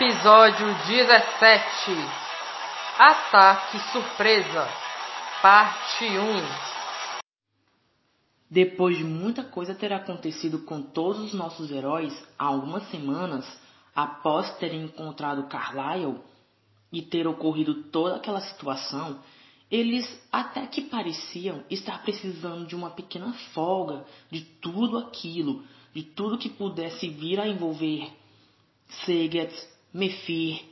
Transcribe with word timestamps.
Episódio 0.00 0.72
17 0.86 1.90
Ataque 2.96 3.80
Surpresa 3.90 4.68
Parte 5.42 6.04
1 6.04 6.18
Depois 8.48 8.96
de 8.96 9.02
muita 9.02 9.42
coisa 9.42 9.74
ter 9.74 9.92
acontecido 9.92 10.60
com 10.60 10.80
todos 10.80 11.18
os 11.18 11.34
nossos 11.34 11.72
heróis 11.72 12.14
há 12.38 12.44
algumas 12.44 12.88
semanas, 12.92 13.44
após 13.92 14.56
terem 14.58 14.84
encontrado 14.84 15.48
Carlyle 15.48 16.20
e 16.92 17.02
ter 17.02 17.26
ocorrido 17.26 17.82
toda 17.90 18.14
aquela 18.14 18.40
situação, 18.42 19.18
eles 19.68 20.06
até 20.30 20.64
que 20.68 20.82
pareciam 20.82 21.64
estar 21.68 22.00
precisando 22.02 22.68
de 22.68 22.76
uma 22.76 22.90
pequena 22.90 23.32
folga 23.52 24.04
de 24.30 24.42
tudo 24.42 24.96
aquilo, 24.96 25.64
de 25.92 26.04
tudo 26.04 26.38
que 26.38 26.50
pudesse 26.50 27.08
vir 27.08 27.40
a 27.40 27.48
envolver 27.48 28.08
Seget, 29.04 29.52
Mefir, 29.98 30.64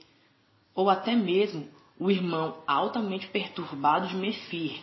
ou 0.75 0.89
até 0.89 1.17
mesmo 1.17 1.69
o 1.99 2.11
irmão 2.11 2.63
altamente 2.67 3.27
perturbado 3.27 4.07
de 4.07 4.15
Mefir. 4.15 4.81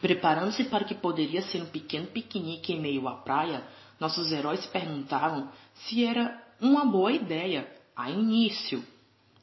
Preparando-se 0.00 0.64
para 0.64 0.84
o 0.84 0.86
que 0.86 0.94
poderia 0.94 1.42
ser 1.42 1.62
um 1.62 1.66
pequeno 1.66 2.06
piquenique 2.06 2.72
em 2.72 2.80
meio 2.80 3.06
à 3.06 3.16
praia, 3.16 3.62
nossos 4.00 4.32
heróis 4.32 4.60
se 4.60 4.68
perguntavam 4.68 5.50
se 5.74 6.04
era 6.04 6.42
uma 6.60 6.84
boa 6.84 7.12
ideia 7.12 7.70
a 7.94 8.10
início, 8.10 8.82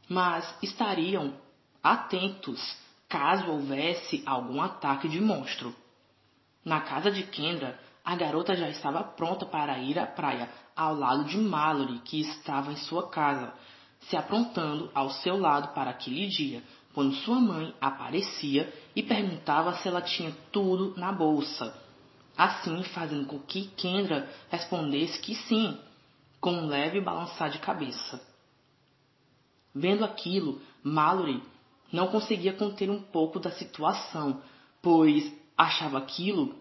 mas 0.09 0.55
estariam 0.61 1.33
atentos 1.83 2.59
caso 3.07 3.51
houvesse 3.51 4.23
algum 4.25 4.61
ataque 4.61 5.07
de 5.07 5.19
monstro. 5.19 5.75
Na 6.63 6.81
casa 6.81 7.11
de 7.11 7.23
Kendra, 7.23 7.79
a 8.03 8.15
garota 8.15 8.55
já 8.55 8.69
estava 8.69 9.03
pronta 9.03 9.45
para 9.45 9.77
ir 9.79 9.99
à 9.99 10.05
praia, 10.05 10.49
ao 10.81 10.95
lado 10.95 11.25
de 11.25 11.37
Mallory, 11.37 11.99
que 11.99 12.19
estava 12.21 12.71
em 12.71 12.75
sua 12.75 13.07
casa, 13.07 13.53
se 13.99 14.17
aprontando 14.17 14.89
ao 14.95 15.11
seu 15.11 15.37
lado 15.37 15.75
para 15.75 15.91
aquele 15.91 16.27
dia, 16.27 16.63
quando 16.91 17.13
sua 17.17 17.39
mãe 17.39 17.73
aparecia 17.79 18.73
e 18.95 19.03
perguntava 19.03 19.75
se 19.75 19.87
ela 19.87 20.01
tinha 20.01 20.35
tudo 20.51 20.93
na 20.97 21.11
bolsa. 21.11 21.71
Assim, 22.35 22.81
fazendo 22.83 23.27
com 23.27 23.39
que 23.39 23.67
Kendra 23.67 24.27
respondesse 24.49 25.19
que 25.19 25.35
sim, 25.35 25.77
com 26.39 26.51
um 26.51 26.65
leve 26.65 26.99
balançar 26.99 27.51
de 27.51 27.59
cabeça. 27.59 28.19
Vendo 29.75 30.03
aquilo, 30.03 30.59
Mallory 30.83 31.43
não 31.93 32.07
conseguia 32.07 32.53
conter 32.53 32.89
um 32.89 33.01
pouco 33.01 33.39
da 33.39 33.51
situação, 33.51 34.41
pois 34.81 35.31
achava 35.55 35.99
aquilo 35.99 36.55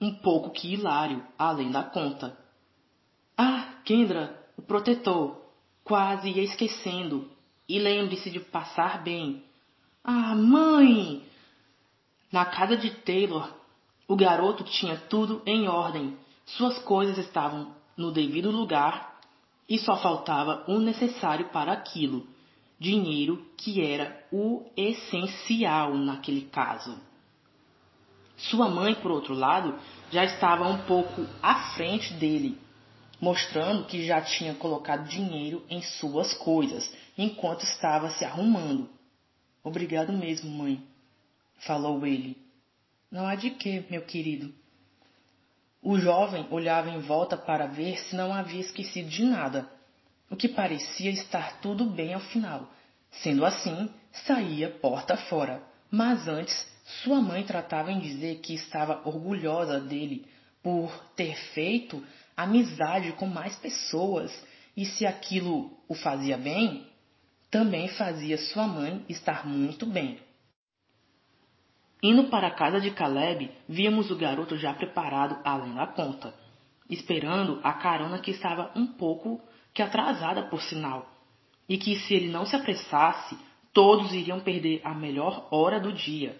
um 0.00 0.14
pouco 0.14 0.50
que 0.50 0.72
hilário, 0.72 1.22
além 1.38 1.70
da 1.70 1.82
conta. 1.82 2.43
Kendra, 3.84 4.38
o 4.56 4.62
protetor, 4.62 5.36
quase 5.82 6.30
ia 6.30 6.42
esquecendo. 6.42 7.30
E 7.68 7.78
lembre-se 7.78 8.30
de 8.30 8.40
passar 8.40 9.02
bem. 9.02 9.44
Ah, 10.02 10.34
mãe! 10.34 11.22
Na 12.30 12.44
casa 12.44 12.76
de 12.76 12.90
Taylor, 12.90 13.48
o 14.08 14.16
garoto 14.16 14.64
tinha 14.64 14.96
tudo 14.96 15.42
em 15.46 15.68
ordem. 15.68 16.16
Suas 16.44 16.78
coisas 16.80 17.16
estavam 17.16 17.74
no 17.96 18.10
devido 18.10 18.50
lugar 18.50 19.18
e 19.68 19.78
só 19.78 19.96
faltava 19.96 20.64
o 20.66 20.78
necessário 20.78 21.46
para 21.48 21.72
aquilo. 21.72 22.26
Dinheiro 22.78 23.46
que 23.56 23.80
era 23.80 24.26
o 24.32 24.62
essencial 24.76 25.94
naquele 25.94 26.42
caso. 26.42 26.98
Sua 28.36 28.68
mãe, 28.68 28.94
por 28.94 29.10
outro 29.10 29.32
lado, 29.32 29.74
já 30.10 30.24
estava 30.24 30.66
um 30.68 30.78
pouco 30.78 31.24
à 31.42 31.72
frente 31.76 32.12
dele, 32.14 32.58
mostrando 33.24 33.86
que 33.86 34.06
já 34.06 34.20
tinha 34.20 34.54
colocado 34.54 35.08
dinheiro 35.08 35.64
em 35.70 35.80
suas 35.80 36.34
coisas 36.34 36.94
enquanto 37.16 37.62
estava 37.62 38.10
se 38.10 38.24
arrumando. 38.24 38.90
Obrigado 39.62 40.12
mesmo, 40.12 40.50
mãe, 40.50 40.84
falou 41.60 42.06
ele. 42.06 42.36
Não 43.10 43.26
há 43.26 43.34
de 43.34 43.48
que, 43.50 43.86
meu 43.88 44.02
querido. 44.02 44.52
O 45.82 45.98
jovem 45.98 46.46
olhava 46.50 46.90
em 46.90 47.00
volta 47.00 47.34
para 47.34 47.66
ver 47.66 47.98
se 47.98 48.14
não 48.14 48.32
havia 48.32 48.60
esquecido 48.60 49.08
de 49.08 49.24
nada, 49.24 49.70
o 50.30 50.36
que 50.36 50.48
parecia 50.48 51.10
estar 51.10 51.60
tudo 51.60 51.86
bem 51.86 52.12
ao 52.12 52.20
final. 52.20 52.70
Sendo 53.22 53.46
assim, 53.46 53.88
saía 54.26 54.68
porta 54.68 55.16
fora. 55.16 55.62
Mas 55.90 56.28
antes 56.28 56.66
sua 57.02 57.22
mãe 57.22 57.42
tratava 57.42 57.90
em 57.90 58.00
dizer 58.00 58.40
que 58.40 58.54
estava 58.54 59.00
orgulhosa 59.08 59.80
dele 59.80 60.26
por 60.62 60.90
ter 61.14 61.36
feito 61.54 62.02
amizade 62.36 63.12
com 63.12 63.26
mais 63.26 63.56
pessoas 63.56 64.32
e 64.76 64.84
se 64.84 65.06
aquilo 65.06 65.70
o 65.88 65.94
fazia 65.94 66.36
bem, 66.36 66.86
também 67.50 67.88
fazia 67.88 68.36
sua 68.36 68.66
mãe 68.66 69.04
estar 69.08 69.46
muito 69.46 69.86
bem. 69.86 70.18
Indo 72.02 72.24
para 72.24 72.48
a 72.48 72.50
casa 72.50 72.80
de 72.80 72.90
Caleb, 72.90 73.50
víamos 73.68 74.10
o 74.10 74.16
garoto 74.16 74.58
já 74.58 74.74
preparado 74.74 75.38
além 75.44 75.74
da 75.74 75.86
conta, 75.86 76.34
esperando 76.90 77.60
a 77.62 77.72
carona 77.72 78.18
que 78.18 78.30
estava 78.30 78.70
um 78.76 78.86
pouco 78.86 79.40
que 79.72 79.80
atrasada 79.80 80.42
por 80.44 80.60
sinal, 80.62 81.10
e 81.68 81.78
que 81.78 81.98
se 82.00 82.14
ele 82.14 82.28
não 82.28 82.44
se 82.44 82.54
apressasse, 82.54 83.38
todos 83.72 84.12
iriam 84.12 84.40
perder 84.40 84.80
a 84.84 84.94
melhor 84.94 85.48
hora 85.50 85.80
do 85.80 85.92
dia. 85.92 86.38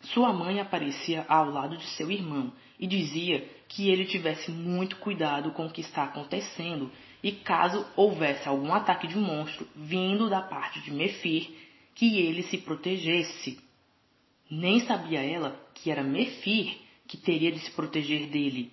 Sua 0.00 0.32
mãe 0.32 0.60
aparecia 0.60 1.26
ao 1.28 1.50
lado 1.50 1.76
de 1.76 1.86
seu 1.88 2.10
irmão 2.10 2.52
e 2.78 2.86
dizia 2.86 3.48
que 3.68 3.90
ele 3.90 4.06
tivesse 4.06 4.50
muito 4.50 4.96
cuidado 4.96 5.50
com 5.52 5.66
o 5.66 5.70
que 5.70 5.80
está 5.80 6.04
acontecendo 6.04 6.90
e 7.22 7.32
caso 7.32 7.84
houvesse 7.96 8.48
algum 8.48 8.72
ataque 8.72 9.06
de 9.06 9.16
monstro 9.16 9.68
vindo 9.74 10.30
da 10.30 10.40
parte 10.40 10.80
de 10.80 10.92
Mefir, 10.92 11.50
que 11.94 12.18
ele 12.20 12.44
se 12.44 12.58
protegesse. 12.58 13.58
Nem 14.50 14.80
sabia 14.86 15.20
ela 15.20 15.60
que 15.74 15.90
era 15.90 16.02
Mefir 16.02 16.78
que 17.06 17.16
teria 17.16 17.50
de 17.50 17.58
se 17.58 17.70
proteger 17.72 18.28
dele. 18.28 18.72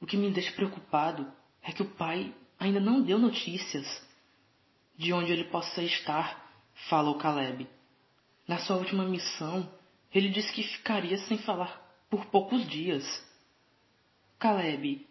O 0.00 0.06
que 0.06 0.16
me 0.16 0.30
deixa 0.30 0.52
preocupado 0.52 1.30
é 1.62 1.72
que 1.72 1.82
o 1.82 1.90
pai 1.90 2.32
ainda 2.58 2.80
não 2.80 3.02
deu 3.02 3.18
notícias 3.18 3.86
de 4.96 5.12
onde 5.12 5.32
ele 5.32 5.44
possa 5.44 5.82
estar, 5.82 6.50
falou 6.88 7.16
Caleb. 7.16 7.66
Na 8.48 8.58
sua 8.58 8.76
última 8.76 9.04
missão, 9.04 9.70
ele 10.12 10.28
disse 10.28 10.52
que 10.52 10.62
ficaria 10.62 11.18
sem 11.18 11.38
falar 11.38 11.89
por 12.10 12.26
poucos 12.26 12.68
dias. 12.68 13.04
Caleb, 14.38 15.06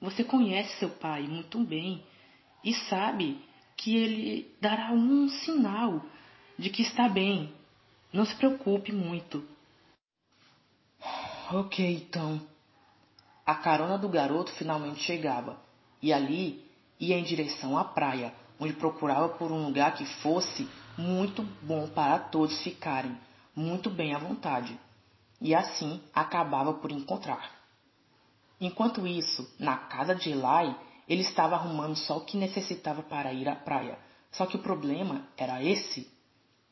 você 0.00 0.22
conhece 0.22 0.78
seu 0.78 0.90
pai 0.90 1.22
muito 1.22 1.58
bem 1.64 2.04
e 2.62 2.74
sabe 2.74 3.42
que 3.76 3.96
ele 3.96 4.54
dará 4.60 4.92
um 4.92 5.28
sinal 5.28 6.04
de 6.58 6.70
que 6.70 6.82
está 6.82 7.08
bem. 7.08 7.52
Não 8.12 8.24
se 8.24 8.34
preocupe 8.36 8.92
muito. 8.92 9.42
Ok, 11.50 12.04
então. 12.06 12.40
A 13.44 13.54
carona 13.54 13.98
do 13.98 14.08
garoto 14.08 14.52
finalmente 14.52 15.00
chegava 15.00 15.60
e 16.00 16.12
ali 16.12 16.64
ia 17.00 17.18
em 17.18 17.24
direção 17.24 17.76
à 17.76 17.84
praia, 17.84 18.32
onde 18.60 18.74
procurava 18.74 19.28
por 19.30 19.50
um 19.50 19.64
lugar 19.64 19.94
que 19.94 20.04
fosse 20.22 20.68
muito 20.96 21.42
bom 21.62 21.88
para 21.88 22.18
todos 22.18 22.62
ficarem 22.62 23.16
muito 23.54 23.90
bem 23.90 24.14
à 24.14 24.18
vontade, 24.18 24.78
e 25.42 25.54
assim 25.54 26.00
acabava 26.14 26.74
por 26.74 26.90
encontrar. 26.92 27.50
Enquanto 28.60 29.06
isso, 29.06 29.52
na 29.58 29.76
casa 29.76 30.14
de 30.14 30.30
Eli, 30.30 30.76
ele 31.08 31.22
estava 31.22 31.56
arrumando 31.56 31.96
só 31.96 32.18
o 32.18 32.24
que 32.24 32.36
necessitava 32.36 33.02
para 33.02 33.32
ir 33.32 33.48
à 33.48 33.56
praia. 33.56 33.98
Só 34.30 34.46
que 34.46 34.56
o 34.56 34.62
problema 34.62 35.26
era 35.36 35.62
esse. 35.62 36.10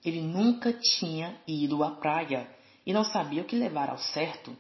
Ele 0.05 0.20
nunca 0.20 0.72
tinha 0.72 1.37
ido 1.46 1.82
à 1.82 1.90
praia 1.90 2.49
e 2.87 2.93
não 2.93 3.05
sabia 3.05 3.43
o 3.43 3.44
que 3.44 3.56
levar 3.56 3.90
ao 3.90 3.99
certo. 3.99 4.56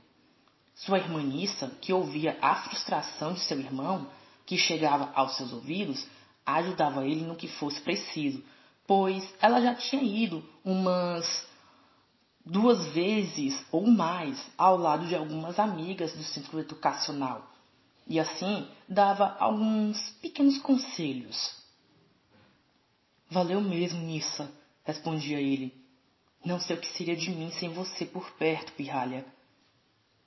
Sua 0.74 0.98
irmã 0.98 1.22
Nissa, 1.22 1.68
que 1.80 1.92
ouvia 1.92 2.36
a 2.42 2.56
frustração 2.56 3.32
de 3.32 3.40
seu 3.40 3.58
irmão, 3.58 4.08
que 4.44 4.58
chegava 4.58 5.10
aos 5.14 5.36
seus 5.36 5.52
ouvidos, 5.52 6.04
ajudava 6.44 7.06
ele 7.06 7.22
no 7.22 7.36
que 7.36 7.46
fosse 7.46 7.80
preciso, 7.80 8.42
pois 8.86 9.32
ela 9.40 9.60
já 9.60 9.74
tinha 9.74 10.02
ido 10.02 10.44
umas 10.64 11.48
duas 12.50 12.84
vezes 12.88 13.64
ou 13.70 13.86
mais 13.86 14.44
ao 14.58 14.76
lado 14.76 15.06
de 15.06 15.14
algumas 15.14 15.58
amigas 15.58 16.12
do 16.12 16.24
centro 16.24 16.58
educacional 16.58 17.48
e 18.08 18.18
assim 18.18 18.66
dava 18.88 19.36
alguns 19.38 19.96
pequenos 20.20 20.58
conselhos. 20.58 21.56
Valeu 23.30 23.60
mesmo, 23.60 24.00
Nissa, 24.00 24.50
respondia 24.82 25.40
ele. 25.40 25.72
Não 26.44 26.58
sei 26.58 26.74
o 26.74 26.80
que 26.80 26.88
seria 26.88 27.14
de 27.14 27.30
mim 27.30 27.52
sem 27.52 27.68
você 27.72 28.04
por 28.04 28.28
perto, 28.32 28.72
pirralha. 28.72 29.24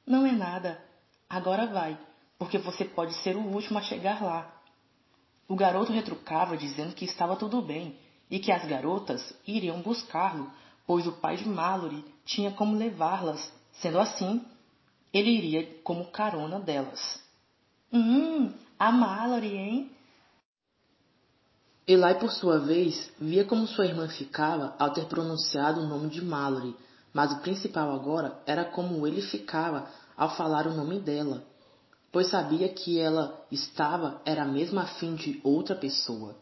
Não 0.08 0.26
é 0.26 0.32
nada. 0.32 0.82
Agora 1.30 1.68
vai, 1.68 2.00
porque 2.38 2.58
você 2.58 2.86
pode 2.86 3.14
ser 3.16 3.36
o 3.36 3.42
último 3.42 3.80
a 3.80 3.82
chegar 3.82 4.24
lá. 4.24 4.50
O 5.46 5.56
garoto 5.58 5.92
retrucava 5.92 6.56
dizendo 6.56 6.96
que 6.96 7.04
estava 7.04 7.36
tudo 7.36 7.62
bem 7.62 7.98
e 8.32 8.40
que 8.40 8.52
as 8.52 8.66
garotas 8.66 9.36
iriam 9.46 9.82
buscá-lo 9.82 10.50
pois 10.86 11.08
o 11.08 11.14
pai 11.14 11.38
de 11.38 11.48
Mallory 11.48 12.04
tinha 12.26 12.52
como 12.52 12.78
levá-las. 12.78 13.52
Sendo 13.74 14.00
assim, 14.00 14.44
ele 15.14 15.30
iria 15.30 15.80
como 15.84 16.12
carona 16.12 16.60
delas. 16.60 17.22
Hum, 17.92 18.52
a 18.78 18.92
Mallory, 18.92 19.56
hein? 19.56 19.92
Eli, 21.86 22.16
por 22.16 22.32
sua 22.32 22.60
vez, 22.60 23.12
via 23.20 23.44
como 23.44 23.68
sua 23.68 23.86
irmã 23.86 24.08
ficava 24.08 24.74
ao 24.80 24.94
ter 24.94 25.06
pronunciado 25.06 25.82
o 25.82 25.88
nome 25.88 26.10
de 26.10 26.24
Mallory, 26.24 26.76
mas 27.14 27.34
o 27.34 27.40
principal 27.42 27.94
agora 27.94 28.42
era 28.46 28.64
como 28.64 29.06
ele 29.06 29.22
ficava 29.22 29.88
ao 30.16 30.36
falar 30.36 30.66
o 30.66 30.74
nome 30.74 31.00
dela, 31.00 31.44
pois 32.12 32.30
sabia 32.30 32.70
que 32.70 33.00
ela 33.00 33.46
estava 33.52 34.22
era 34.26 34.46
mesmo 34.46 34.80
afim 34.80 35.16
de 35.16 35.42
outra 35.44 35.76
pessoa. 35.76 36.36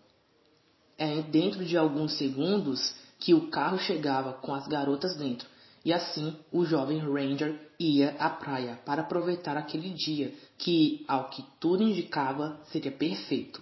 É 0.98 1.24
dentro 1.24 1.66
de 1.66 1.76
alguns 1.76 2.14
segundos 2.18 2.94
que 3.22 3.36
o 3.36 3.52
carro 3.52 3.78
chegava 3.78 4.34
com 4.34 4.52
as 4.52 4.68
garotas 4.68 5.16
dentro, 5.16 5.48
e 5.86 5.94
assim 5.94 6.36
o 6.52 6.66
jovem 6.66 7.00
Ranger 7.00 7.70
ia 7.80 8.16
à 8.20 8.32
praia 8.32 8.80
para 8.84 9.04
aproveitar 9.04 9.56
aquele 9.56 9.94
dia 9.94 10.34
que, 10.58 11.06
ao 11.08 11.30
que 11.30 11.46
tudo 11.60 11.84
indicava, 11.84 12.60
seria 12.72 12.92
perfeito. 12.92 13.62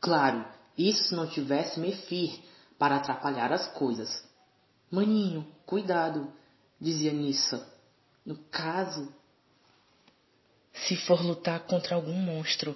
Claro, 0.00 0.44
isso 0.76 1.04
se 1.04 1.14
não 1.14 1.26
tivesse 1.26 1.78
Mefir 1.78 2.40
para 2.78 2.96
atrapalhar 2.96 3.52
as 3.52 3.66
coisas. 3.74 4.26
Maninho, 4.90 5.46
cuidado, 5.66 6.32
dizia 6.80 7.12
Nissa. 7.12 7.70
No 8.24 8.36
caso, 8.50 9.12
se 10.72 10.96
for 10.96 11.20
lutar 11.20 11.60
contra 11.60 11.94
algum 11.94 12.14
monstro. 12.14 12.74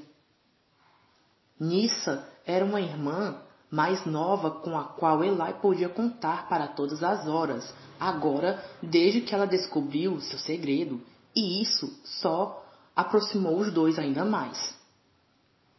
Nissa 1.59 2.29
era 2.45 2.65
uma 2.65 2.81
irmã 2.81 3.41
mais 3.73 4.05
nova 4.05 4.51
com 4.51 4.79
a 4.79 4.85
qual 4.85 5.25
Eli 5.25 5.55
podia 5.63 5.89
contar 5.89 6.47
para 6.47 6.69
todas 6.69 7.03
as 7.03 7.27
horas, 7.27 7.73
agora 7.99 8.63
desde 8.83 9.23
que 9.23 9.35
ela 9.35 9.47
descobriu 9.47 10.21
seu 10.21 10.39
segredo, 10.39 11.01
e 11.35 11.63
isso 11.63 11.91
só 12.05 12.63
aproximou 12.95 13.59
os 13.59 13.73
dois 13.73 13.99
ainda 13.99 14.27
mais. 14.27 14.79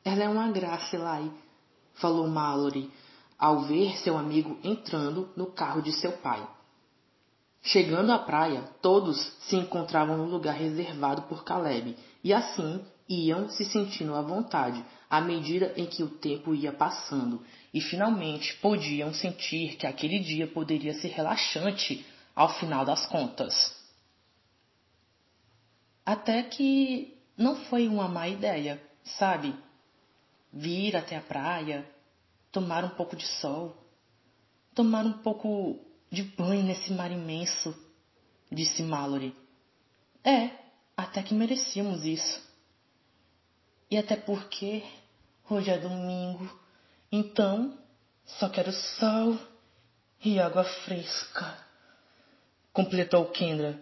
Ela 0.03 0.23
é 0.23 0.27
uma 0.27 0.51
graça, 0.51 0.95
Eli, 0.95 1.31
falou 1.93 2.27
Mallory 2.27 2.91
ao 3.37 3.59
ver 3.61 3.95
seu 3.99 4.17
amigo 4.17 4.57
entrando 4.63 5.29
no 5.35 5.45
carro 5.45 5.81
de 5.81 5.91
seu 5.91 6.13
pai. 6.13 6.47
Chegando 7.61 8.11
à 8.11 8.17
praia, 8.17 8.63
todos 8.81 9.21
se 9.41 9.55
encontravam 9.55 10.17
no 10.17 10.25
lugar 10.25 10.55
reservado 10.55 11.23
por 11.23 11.43
Caleb, 11.43 11.95
e 12.23 12.33
assim 12.33 12.83
iam 13.07 13.49
se 13.49 13.65
sentindo 13.65 14.15
à 14.15 14.21
vontade 14.21 14.83
à 15.09 15.21
medida 15.21 15.73
em 15.77 15.85
que 15.85 16.01
o 16.01 16.09
tempo 16.09 16.55
ia 16.55 16.71
passando, 16.73 17.45
e 17.71 17.79
finalmente 17.79 18.55
podiam 18.55 19.13
sentir 19.13 19.75
que 19.75 19.85
aquele 19.85 20.19
dia 20.19 20.47
poderia 20.47 20.93
ser 20.95 21.09
relaxante 21.09 22.03
ao 22.35 22.49
final 22.59 22.83
das 22.83 23.05
contas. 23.05 23.53
Até 26.03 26.41
que 26.41 27.15
não 27.37 27.55
foi 27.65 27.87
uma 27.87 28.07
má 28.07 28.27
ideia, 28.27 28.81
sabe? 29.03 29.55
Vir 30.51 30.95
até 30.95 31.15
a 31.15 31.21
praia, 31.21 31.87
tomar 32.51 32.83
um 32.83 32.89
pouco 32.89 33.15
de 33.15 33.25
sol, 33.25 33.77
tomar 34.73 35.05
um 35.05 35.13
pouco 35.13 35.79
de 36.11 36.23
banho 36.23 36.63
nesse 36.63 36.91
mar 36.91 37.11
imenso, 37.11 37.75
disse 38.51 38.81
Mallory. 38.81 39.35
É, 40.23 40.51
até 40.97 41.21
que 41.21 41.33
merecíamos 41.33 42.03
isso. 42.03 42.52
E 43.89 43.97
até 43.97 44.15
porque 44.15 44.83
hoje 45.49 45.69
é 45.69 45.77
domingo, 45.77 46.49
então 47.11 47.77
só 48.25 48.49
quero 48.49 48.71
sol 48.71 49.37
e 50.23 50.39
água 50.39 50.63
fresca, 50.63 51.57
completou 52.71 53.25
Kendra. 53.25 53.79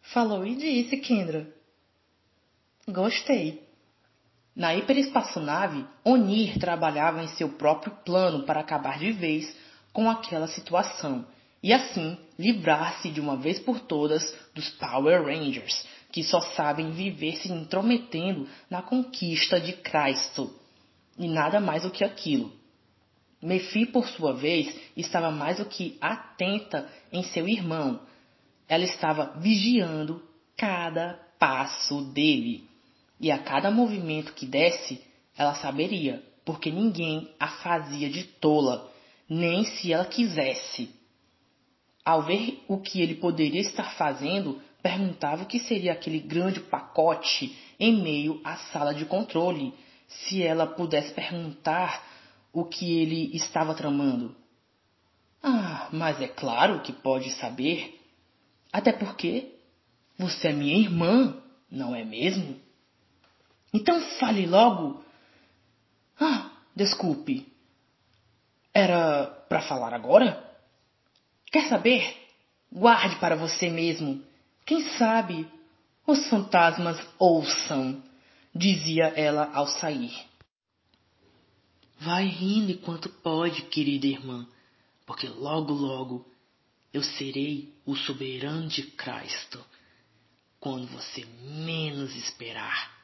Falou 0.00 0.46
e 0.46 0.54
disse, 0.56 0.96
Kendra. 0.98 1.46
Gostei. 2.88 3.66
Na 4.56 4.74
hiperespaçonave, 4.74 5.86
Onir 6.04 6.58
trabalhava 6.58 7.22
em 7.22 7.28
seu 7.28 7.50
próprio 7.50 7.92
plano 8.04 8.44
para 8.44 8.60
acabar 8.60 8.98
de 8.98 9.12
vez 9.12 9.54
com 9.92 10.10
aquela 10.10 10.48
situação 10.48 11.26
e 11.62 11.72
assim 11.72 12.18
livrar-se 12.38 13.10
de 13.10 13.20
uma 13.20 13.36
vez 13.36 13.58
por 13.58 13.80
todas 13.80 14.36
dos 14.54 14.68
Power 14.70 15.24
Rangers, 15.24 15.86
que 16.10 16.22
só 16.22 16.40
sabem 16.40 16.90
viver 16.90 17.36
se 17.36 17.52
intrometendo 17.52 18.48
na 18.70 18.82
conquista 18.82 19.60
de 19.60 19.72
Cristo. 19.74 20.54
E 21.18 21.28
nada 21.28 21.60
mais 21.60 21.82
do 21.82 21.90
que 21.90 22.04
aquilo. 22.04 22.52
Mefi, 23.42 23.86
por 23.86 24.08
sua 24.08 24.32
vez, 24.32 24.74
estava 24.96 25.30
mais 25.30 25.58
do 25.58 25.64
que 25.64 25.96
atenta 26.00 26.88
em 27.12 27.22
seu 27.22 27.48
irmão. 27.48 28.00
Ela 28.68 28.84
estava 28.84 29.34
vigiando 29.38 30.22
cada 30.56 31.20
passo 31.38 32.02
dele. 32.12 32.64
E 33.20 33.30
a 33.30 33.38
cada 33.38 33.70
movimento 33.70 34.32
que 34.32 34.46
desse, 34.46 35.00
ela 35.36 35.54
saberia, 35.54 36.22
porque 36.44 36.70
ninguém 36.70 37.30
a 37.38 37.48
fazia 37.48 38.08
de 38.08 38.24
tola 38.24 38.90
nem 39.28 39.64
se 39.64 39.92
ela 39.92 40.04
quisesse. 40.04 40.90
Ao 42.04 42.22
ver 42.22 42.64
o 42.66 42.78
que 42.78 43.02
ele 43.02 43.16
poderia 43.16 43.60
estar 43.60 43.94
fazendo, 43.96 44.60
perguntava 44.82 45.42
o 45.42 45.46
que 45.46 45.58
seria 45.58 45.92
aquele 45.92 46.20
grande 46.20 46.60
pacote 46.60 47.56
em 47.78 48.02
meio 48.02 48.40
à 48.44 48.56
sala 48.56 48.94
de 48.94 49.04
controle, 49.04 49.74
se 50.06 50.42
ela 50.42 50.66
pudesse 50.66 51.12
perguntar 51.12 52.04
o 52.52 52.64
que 52.64 53.00
ele 53.00 53.36
estava 53.36 53.74
tramando. 53.74 54.34
Ah, 55.42 55.88
mas 55.92 56.20
é 56.20 56.28
claro 56.28 56.80
que 56.80 56.92
pode 56.92 57.30
saber. 57.32 58.00
Até 58.72 58.92
porque 58.92 59.54
você 60.18 60.48
é 60.48 60.52
minha 60.52 60.76
irmã, 60.76 61.40
não 61.70 61.94
é 61.94 62.04
mesmo? 62.04 62.58
Então 63.72 64.00
fale 64.18 64.46
logo. 64.46 65.04
Ah, 66.18 66.50
desculpe, 66.74 67.46
era 68.74 69.26
para 69.48 69.62
falar 69.62 69.94
agora? 69.94 70.44
Quer 71.46 71.68
saber? 71.68 72.16
Guarde 72.72 73.16
para 73.16 73.36
você 73.36 73.68
mesmo. 73.68 74.22
Quem 74.68 74.82
sabe 74.98 75.48
os 76.06 76.28
fantasmas 76.28 77.00
ouçam, 77.18 78.02
dizia 78.54 79.06
ela 79.16 79.50
ao 79.54 79.66
sair. 79.66 80.14
Vai 81.98 82.26
rindo 82.26 82.72
enquanto 82.72 83.08
pode, 83.08 83.62
querida 83.62 84.06
irmã, 84.06 84.46
porque 85.06 85.26
logo, 85.26 85.72
logo 85.72 86.30
eu 86.92 87.02
serei 87.02 87.72
o 87.86 87.96
soberano 87.96 88.68
de 88.68 88.82
Cristo, 88.82 89.58
quando 90.60 90.86
você 90.88 91.24
menos 91.64 92.14
esperar. 92.14 92.94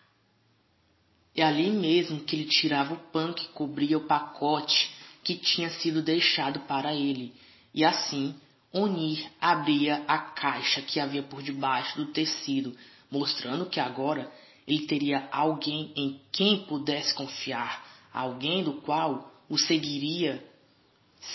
É 1.35 1.43
ali 1.43 1.71
mesmo 1.71 2.21
que 2.25 2.37
ele 2.37 2.45
tirava 2.45 2.93
o 2.93 3.11
pano 3.11 3.33
que 3.33 3.49
cobria 3.49 3.97
o 3.97 4.07
pacote 4.07 4.93
que 5.23 5.35
tinha 5.35 5.71
sido 5.71 6.03
deixado 6.03 6.61
para 6.61 6.93
ele, 6.93 7.35
e 7.73 7.83
assim 7.87 8.39
Onir 8.77 9.25
abria 9.41 10.05
a 10.09 10.19
caixa 10.19 10.83
que 10.83 10.99
havia 10.99 11.23
por 11.23 11.41
debaixo 11.41 11.97
do 11.97 12.07
tecido, 12.07 12.77
mostrando 13.09 13.67
que 13.67 13.79
agora 13.79 14.29
ele 14.67 14.85
teria 14.89 15.29
alguém 15.31 15.93
em 15.95 16.21
quem 16.33 16.65
pudesse 16.65 17.15
confiar, 17.15 17.87
alguém 18.13 18.65
do 18.65 18.73
qual 18.81 19.33
o 19.49 19.57
seguiria 19.57 20.45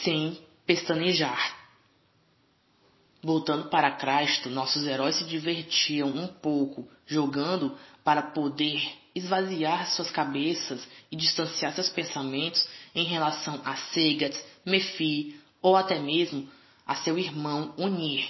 sem 0.04 0.38
pestanejar. 0.66 1.58
Voltando 3.24 3.70
para 3.70 3.92
Cristo, 3.92 4.50
nossos 4.50 4.86
heróis 4.86 5.16
se 5.16 5.24
divertiam 5.24 6.10
um 6.10 6.28
pouco, 6.28 6.90
jogando 7.06 7.78
para 8.04 8.22
poder 8.22 8.82
esvaziar 9.16 9.90
suas 9.92 10.12
cabeças 10.12 10.86
e 11.10 11.16
distanciar 11.16 11.74
seus 11.74 11.90
pensamentos 11.90 12.68
em 12.94 13.06
relação 13.06 13.62
a 13.64 13.78
Segat, 13.78 14.38
Mefi 14.66 15.40
ou 15.62 15.78
até 15.78 16.00
mesmo 16.00 16.50
a 16.90 16.96
seu 16.96 17.20
irmão 17.20 17.72
Unir, 17.78 18.28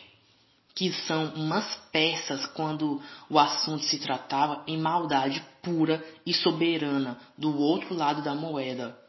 que 0.75 0.91
são 0.91 1.33
umas 1.35 1.75
peças 1.93 2.45
quando 2.47 3.01
o 3.29 3.39
assunto 3.39 3.85
se 3.85 3.99
tratava 3.99 4.61
em 4.67 4.77
maldade 4.77 5.41
pura 5.63 6.05
e 6.25 6.33
soberana 6.33 7.17
do 7.37 7.57
outro 7.57 7.95
lado 7.95 8.21
da 8.21 8.35
moeda. 8.35 8.99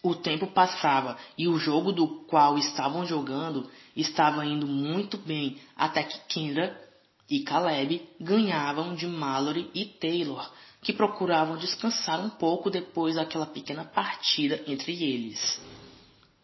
O 0.00 0.14
tempo 0.14 0.46
passava 0.46 1.18
e 1.36 1.48
o 1.48 1.58
jogo 1.58 1.90
do 1.90 2.06
qual 2.26 2.56
estavam 2.56 3.04
jogando 3.04 3.68
estava 3.96 4.46
indo 4.46 4.68
muito 4.68 5.18
bem 5.18 5.58
até 5.76 6.04
que 6.04 6.20
Kendra 6.28 6.80
e 7.28 7.40
Caleb 7.40 8.00
ganhavam 8.20 8.94
de 8.94 9.08
Mallory 9.08 9.68
e 9.74 9.86
Taylor, 9.86 10.48
que 10.80 10.92
procuravam 10.92 11.56
descansar 11.56 12.20
um 12.20 12.30
pouco 12.30 12.70
depois 12.70 13.16
daquela 13.16 13.46
pequena 13.46 13.84
partida 13.84 14.62
entre 14.68 15.02
eles. 15.02 15.60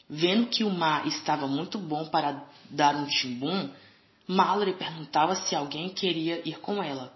Vendo 0.08 0.46
que 0.48 0.64
o 0.64 0.70
mar 0.70 1.06
estava 1.06 1.46
muito 1.46 1.78
bom 1.78 2.06
para 2.08 2.44
dar 2.70 2.96
um 2.96 3.06
timbum, 3.06 3.70
Mallory 4.26 4.74
perguntava 4.74 5.34
se 5.34 5.54
alguém 5.54 5.90
queria 5.90 6.46
ir 6.48 6.58
com 6.60 6.82
ela. 6.82 7.12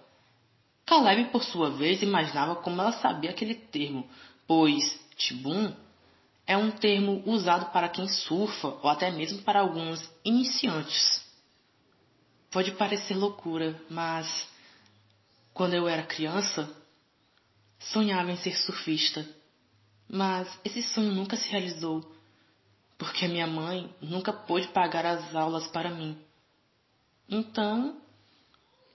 Caleb, 0.85 1.31
por 1.31 1.43
sua 1.43 1.71
vez, 1.71 2.03
imaginava 2.03 2.57
como 2.57 2.81
ela 2.81 2.93
sabia 2.93 3.31
aquele 3.31 3.55
termo, 3.55 4.09
pois 4.47 5.01
timbum 5.17 5.73
é 6.47 6.57
um 6.57 6.71
termo 6.71 7.23
usado 7.25 7.73
para 7.73 7.89
quem 7.89 8.09
surfa 8.09 8.69
ou 8.83 8.91
até 8.91 9.11
mesmo 9.11 9.43
para 9.43 9.61
alguns 9.61 10.03
iniciantes. 10.25 11.23
Pode 12.51 12.73
parecer 12.73 13.15
loucura, 13.15 13.81
mas 13.89 14.49
quando 15.55 15.75
eu 15.75 15.89
era 15.89 16.03
criança, 16.03 16.69
sonhava 17.79 18.31
em 18.31 18.37
ser 18.37 18.57
surfista, 18.57 19.27
Mas 20.09 20.47
esse 20.63 20.83
sonho 20.83 21.11
nunca 21.13 21.39
se 21.39 21.49
realizou, 21.49 22.05
porque 23.03 23.27
minha 23.27 23.49
mãe 23.49 23.93
nunca 24.01 24.33
pôde 24.33 24.69
pagar 24.69 25.05
as 25.05 25.35
aulas 25.35 25.67
para 25.67 25.91
mim. 25.91 26.17
Então, 27.29 28.01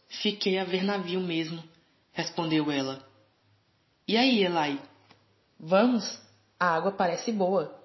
fiquei 0.07 0.57
a 0.57 0.63
ver 0.63 0.81
navio 0.81 1.19
mesmo, 1.19 1.61
respondeu 2.13 2.71
ela. 2.71 3.05
E 4.07 4.15
aí, 4.15 4.41
Elai? 4.41 4.81
Vamos? 5.59 6.21
A 6.57 6.73
água 6.73 6.93
parece 6.93 7.33
boa. 7.33 7.77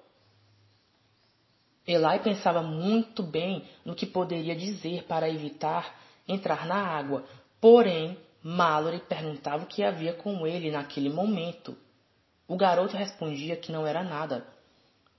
Elai 1.85 2.23
pensava 2.23 2.61
muito 2.61 3.21
bem 3.21 3.67
no 3.83 3.93
que 3.93 4.05
poderia 4.05 4.55
dizer 4.55 5.03
para 5.03 5.29
evitar 5.29 5.93
entrar 6.25 6.65
na 6.65 6.77
água, 6.77 7.25
porém 7.59 8.17
Mallory 8.41 8.99
perguntava 9.09 9.65
o 9.65 9.67
que 9.67 9.83
havia 9.83 10.13
com 10.13 10.47
ele 10.47 10.71
naquele 10.71 11.09
momento. 11.09 11.77
O 12.47 12.55
garoto 12.55 12.95
respondia 12.95 13.57
que 13.57 13.73
não 13.73 13.85
era 13.85 14.05
nada 14.05 14.47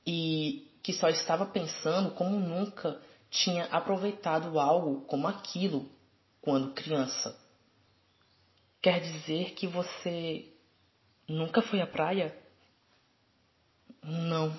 e 0.06 0.70
que 0.84 0.92
só 0.92 1.08
estava 1.08 1.46
pensando 1.46 2.10
como 2.10 2.38
nunca 2.38 3.00
tinha 3.30 3.64
aproveitado 3.72 4.60
algo 4.60 5.00
como 5.06 5.26
aquilo 5.26 5.88
quando 6.42 6.74
criança. 6.74 7.34
Quer 8.82 9.00
dizer 9.00 9.54
que 9.54 9.66
você 9.66 10.46
nunca 11.26 11.62
foi 11.62 11.80
à 11.80 11.86
praia? 11.86 12.38
Não, 14.02 14.54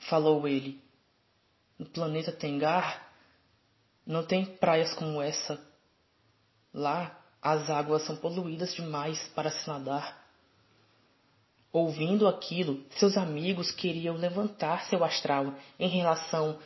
falou 0.00 0.46
ele. 0.46 0.84
No 1.78 1.86
planeta 1.86 2.30
Tengar 2.30 3.10
não 4.04 4.22
tem 4.22 4.44
praias 4.44 4.92
como 4.92 5.22
essa. 5.22 5.58
Lá 6.74 7.18
as 7.40 7.70
águas 7.70 8.02
são 8.02 8.16
poluídas 8.16 8.74
demais 8.74 9.26
para 9.28 9.50
se 9.50 9.66
nadar. 9.66 10.25
Ouvindo 11.72 12.26
aquilo, 12.26 12.82
seus 12.90 13.16
amigos 13.16 13.70
queriam 13.70 14.16
levantar 14.16 14.84
seu 14.84 15.04
astral 15.04 15.54
em 15.78 15.88
relação 15.88 16.58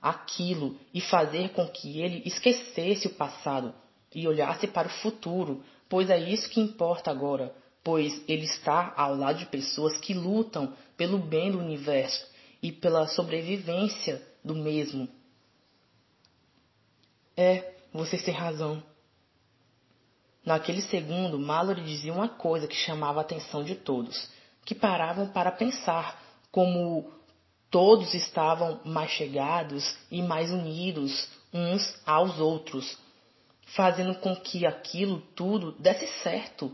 àquilo 0.00 0.78
e 0.92 1.00
fazer 1.00 1.50
com 1.50 1.66
que 1.66 2.00
ele 2.00 2.22
esquecesse 2.24 3.06
o 3.06 3.14
passado 3.14 3.74
e 4.14 4.26
olhasse 4.28 4.66
para 4.66 4.88
o 4.88 4.90
futuro, 4.90 5.62
pois 5.88 6.08
é 6.08 6.18
isso 6.18 6.48
que 6.48 6.60
importa 6.60 7.10
agora, 7.10 7.54
pois 7.82 8.22
ele 8.28 8.44
está 8.44 8.94
ao 8.96 9.14
lado 9.14 9.38
de 9.38 9.46
pessoas 9.46 9.98
que 9.98 10.14
lutam 10.14 10.72
pelo 10.96 11.18
bem 11.18 11.50
do 11.50 11.58
universo 11.58 12.26
e 12.62 12.72
pela 12.72 13.06
sobrevivência 13.08 14.22
do 14.42 14.54
mesmo. 14.54 15.08
É, 17.36 17.74
vocês 17.92 18.22
têm 18.22 18.32
razão. 18.32 18.82
Naquele 20.44 20.82
segundo, 20.82 21.38
Mallory 21.38 21.82
dizia 21.82 22.12
uma 22.12 22.28
coisa 22.28 22.68
que 22.68 22.76
chamava 22.76 23.20
a 23.20 23.22
atenção 23.22 23.64
de 23.64 23.74
todos, 23.74 24.28
que 24.64 24.74
paravam 24.74 25.28
para 25.28 25.52
pensar 25.52 26.22
como 26.50 27.12
todos 27.70 28.14
estavam 28.14 28.80
mais 28.84 29.10
chegados 29.10 29.96
e 30.10 30.22
mais 30.22 30.50
unidos 30.50 31.28
uns 31.52 32.00
aos 32.06 32.38
outros, 32.38 32.96
fazendo 33.74 34.14
com 34.16 34.34
que 34.36 34.64
aquilo 34.64 35.20
tudo 35.34 35.72
desse 35.72 36.06
certo. 36.22 36.72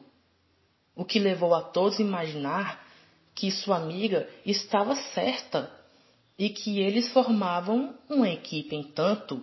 O 0.95 1.05
que 1.05 1.19
levou 1.19 1.55
a 1.55 1.63
todos 1.63 1.99
a 1.99 2.03
imaginar 2.03 2.87
que 3.35 3.51
sua 3.51 3.77
amiga 3.79 4.29
estava 4.45 4.95
certa 4.95 5.71
e 6.39 6.51
que 6.51 6.81
eles 6.81 7.11
formavam 7.13 7.95
uma 8.09 8.29
equipe, 8.29 8.77
entanto, 8.77 9.43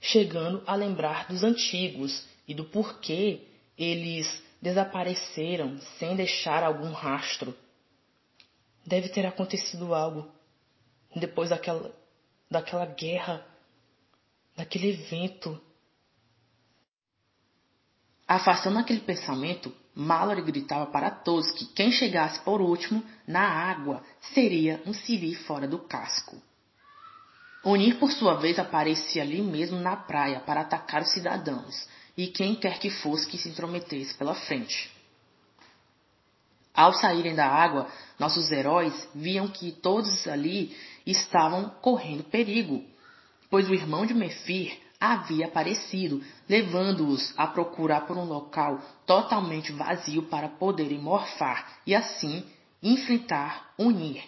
chegando 0.00 0.62
a 0.66 0.74
lembrar 0.74 1.26
dos 1.28 1.42
antigos 1.42 2.26
e 2.46 2.54
do 2.54 2.64
porquê 2.64 3.42
eles 3.76 4.42
desapareceram 4.60 5.78
sem 5.98 6.16
deixar 6.16 6.62
algum 6.62 6.92
rastro. 6.92 7.54
Deve 8.88 9.10
ter 9.10 9.26
acontecido 9.26 9.94
algo 9.94 10.26
depois 11.14 11.50
daquela, 11.50 11.94
daquela 12.50 12.86
guerra, 12.86 13.46
daquele 14.56 14.88
evento. 14.88 15.60
Afastando 18.26 18.78
aquele 18.78 19.00
pensamento, 19.00 19.74
Mallory 19.94 20.40
gritava 20.40 20.86
para 20.86 21.10
todos 21.10 21.50
que 21.50 21.66
quem 21.66 21.92
chegasse 21.92 22.40
por 22.40 22.62
último 22.62 23.04
na 23.26 23.42
água 23.42 24.02
seria 24.32 24.82
um 24.86 24.94
siri 24.94 25.34
fora 25.34 25.68
do 25.68 25.80
casco. 25.80 26.40
Unir, 27.62 27.98
por 27.98 28.10
sua 28.10 28.36
vez, 28.36 28.58
aparecia 28.58 29.20
ali 29.20 29.42
mesmo 29.42 29.78
na 29.78 29.96
praia 29.96 30.40
para 30.40 30.62
atacar 30.62 31.02
os 31.02 31.12
cidadãos, 31.12 31.86
e 32.16 32.28
quem 32.28 32.54
quer 32.54 32.78
que 32.78 32.88
fosse 32.88 33.26
que 33.26 33.36
se 33.36 33.50
intrometesse 33.50 34.14
pela 34.14 34.34
frente. 34.34 34.97
Ao 36.78 36.92
saírem 36.92 37.34
da 37.34 37.44
água, 37.44 37.88
nossos 38.20 38.52
heróis 38.52 38.94
viam 39.12 39.48
que 39.48 39.72
todos 39.72 40.28
ali 40.28 40.76
estavam 41.04 41.70
correndo 41.82 42.22
perigo, 42.22 42.84
pois 43.50 43.68
o 43.68 43.74
irmão 43.74 44.06
de 44.06 44.14
Mefir 44.14 44.78
havia 45.00 45.46
aparecido, 45.46 46.22
levando-os 46.48 47.34
a 47.36 47.48
procurar 47.48 48.02
por 48.02 48.16
um 48.16 48.22
local 48.22 48.80
totalmente 49.04 49.72
vazio 49.72 50.22
para 50.28 50.48
poderem 50.50 51.00
morfar 51.00 51.80
e 51.84 51.96
assim 51.96 52.44
enfrentar 52.80 53.74
Unir. 53.76 54.22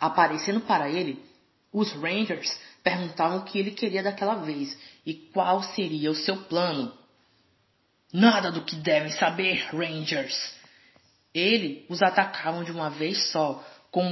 Aparecendo 0.00 0.62
para 0.62 0.90
ele, 0.90 1.24
os 1.72 1.92
Rangers 1.92 2.58
perguntavam 2.82 3.38
o 3.38 3.44
que 3.44 3.56
ele 3.56 3.70
queria 3.70 4.02
daquela 4.02 4.34
vez 4.34 4.76
e 5.06 5.14
qual 5.14 5.62
seria 5.62 6.10
o 6.10 6.16
seu 6.16 6.38
plano. 6.38 6.92
Nada 8.12 8.50
do 8.50 8.64
que 8.64 8.74
devem 8.74 9.12
saber, 9.12 9.68
Rangers! 9.72 10.60
Ele 11.34 11.86
os 11.88 12.02
atacavam 12.02 12.64
de 12.64 12.70
uma 12.70 12.90
vez 12.90 13.30
só, 13.30 13.64
com 13.90 14.04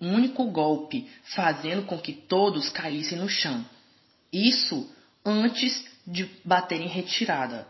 um 0.00 0.14
único 0.14 0.50
golpe, 0.50 1.10
fazendo 1.34 1.86
com 1.86 1.98
que 1.98 2.12
todos 2.12 2.68
caíssem 2.70 3.18
no 3.18 3.28
chão. 3.28 3.64
Isso 4.32 4.92
antes 5.24 5.86
de 6.06 6.24
bater 6.44 6.80
em 6.80 6.88
retirada. 6.88 7.68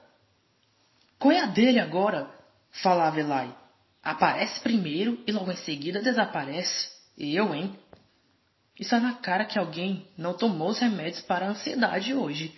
Qual 1.19 1.33
é 1.33 1.41
a 1.41 1.47
dele 1.47 1.81
agora? 1.81 2.31
falava 2.71 3.19
Elai. 3.19 3.55
Aparece 4.03 4.61
primeiro 4.61 5.23
e 5.27 5.33
logo 5.33 5.51
em 5.51 5.57
seguida 5.57 6.01
desaparece. 6.01 6.89
Eu, 7.17 7.55
hein? 7.55 7.77
Está 8.79 9.01
na 9.01 9.15
cara 9.15 9.45
que 9.45 9.59
alguém 9.59 10.07
não 10.17 10.35
tomou 10.35 10.69
os 10.69 10.79
remédios 10.79 11.21
para 11.23 11.47
a 11.47 11.51
ansiedade 11.51 12.15
hoje. 12.15 12.55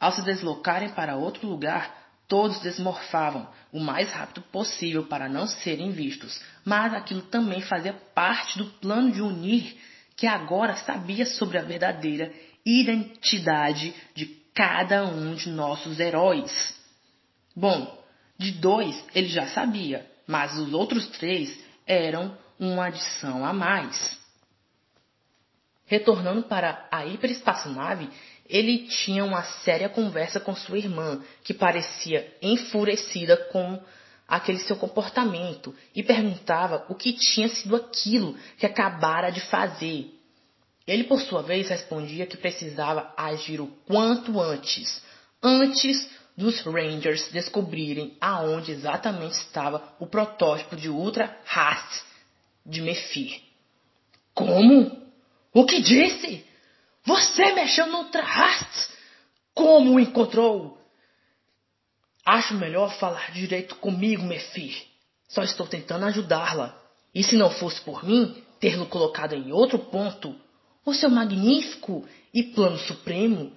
Ao 0.00 0.10
se 0.10 0.22
deslocarem 0.22 0.88
para 0.88 1.16
outro 1.16 1.46
lugar, 1.46 2.01
todos 2.28 2.60
desmorfavam 2.60 3.48
o 3.72 3.80
mais 3.80 4.10
rápido 4.10 4.42
possível 4.42 5.04
para 5.06 5.28
não 5.28 5.46
serem 5.46 5.90
vistos, 5.90 6.40
mas 6.64 6.94
aquilo 6.94 7.22
também 7.22 7.60
fazia 7.60 7.92
parte 8.14 8.58
do 8.58 8.66
plano 8.66 9.10
de 9.10 9.20
unir 9.20 9.76
que 10.16 10.26
agora 10.26 10.76
sabia 10.76 11.26
sobre 11.26 11.58
a 11.58 11.62
verdadeira 11.62 12.32
identidade 12.64 13.94
de 14.14 14.26
cada 14.54 15.04
um 15.04 15.34
de 15.34 15.50
nossos 15.50 15.98
heróis. 15.98 16.74
Bom, 17.56 18.02
de 18.38 18.52
dois 18.52 19.04
ele 19.14 19.28
já 19.28 19.46
sabia, 19.48 20.08
mas 20.26 20.56
os 20.56 20.72
outros 20.72 21.06
três 21.18 21.58
eram 21.86 22.36
uma 22.58 22.86
adição 22.86 23.44
a 23.44 23.52
mais. 23.52 24.18
Retornando 25.86 26.44
para 26.44 26.86
a 26.90 27.04
hiperespaçonave, 27.04 28.08
ele 28.52 28.86
tinha 28.86 29.24
uma 29.24 29.42
séria 29.42 29.88
conversa 29.88 30.38
com 30.38 30.54
sua 30.54 30.76
irmã, 30.76 31.22
que 31.42 31.54
parecia 31.54 32.30
enfurecida 32.42 33.34
com 33.50 33.82
aquele 34.28 34.58
seu 34.58 34.76
comportamento, 34.76 35.74
e 35.94 36.02
perguntava 36.02 36.84
o 36.90 36.94
que 36.94 37.14
tinha 37.14 37.48
sido 37.48 37.74
aquilo 37.74 38.36
que 38.58 38.66
acabara 38.66 39.30
de 39.30 39.40
fazer. 39.40 40.14
Ele, 40.86 41.04
por 41.04 41.18
sua 41.22 41.42
vez, 41.42 41.70
respondia 41.70 42.26
que 42.26 42.36
precisava 42.36 43.14
agir 43.16 43.58
o 43.58 43.68
quanto 43.86 44.38
antes, 44.38 45.02
antes 45.42 46.10
dos 46.36 46.60
Rangers 46.60 47.30
descobrirem 47.32 48.16
aonde 48.20 48.72
exatamente 48.72 49.32
estava 49.32 49.94
o 49.98 50.06
protótipo 50.06 50.76
de 50.76 50.90
Ultra 50.90 51.38
Hast 51.46 52.04
de 52.66 52.82
Mephir. 52.82 53.40
Como? 54.34 55.00
O 55.54 55.64
que 55.64 55.80
disse? 55.80 56.51
Você 57.04 57.52
mexeu 57.52 57.86
no 57.86 57.98
Ultrahast? 57.98 58.90
Como 59.54 59.94
o 59.94 60.00
encontrou? 60.00 60.78
Acho 62.24 62.54
melhor 62.54 62.94
falar 62.98 63.32
direito 63.32 63.74
comigo, 63.76 64.22
Mephir. 64.22 64.86
Só 65.28 65.42
estou 65.42 65.66
tentando 65.66 66.04
ajudá-la. 66.06 66.80
E 67.14 67.24
se 67.24 67.36
não 67.36 67.50
fosse 67.50 67.80
por 67.80 68.04
mim 68.04 68.42
ter-lo 68.60 68.86
colocado 68.86 69.34
em 69.34 69.52
outro 69.52 69.78
ponto, 69.78 70.34
o 70.84 70.94
seu 70.94 71.10
magnífico 71.10 72.06
e 72.32 72.42
plano 72.42 72.78
supremo 72.78 73.52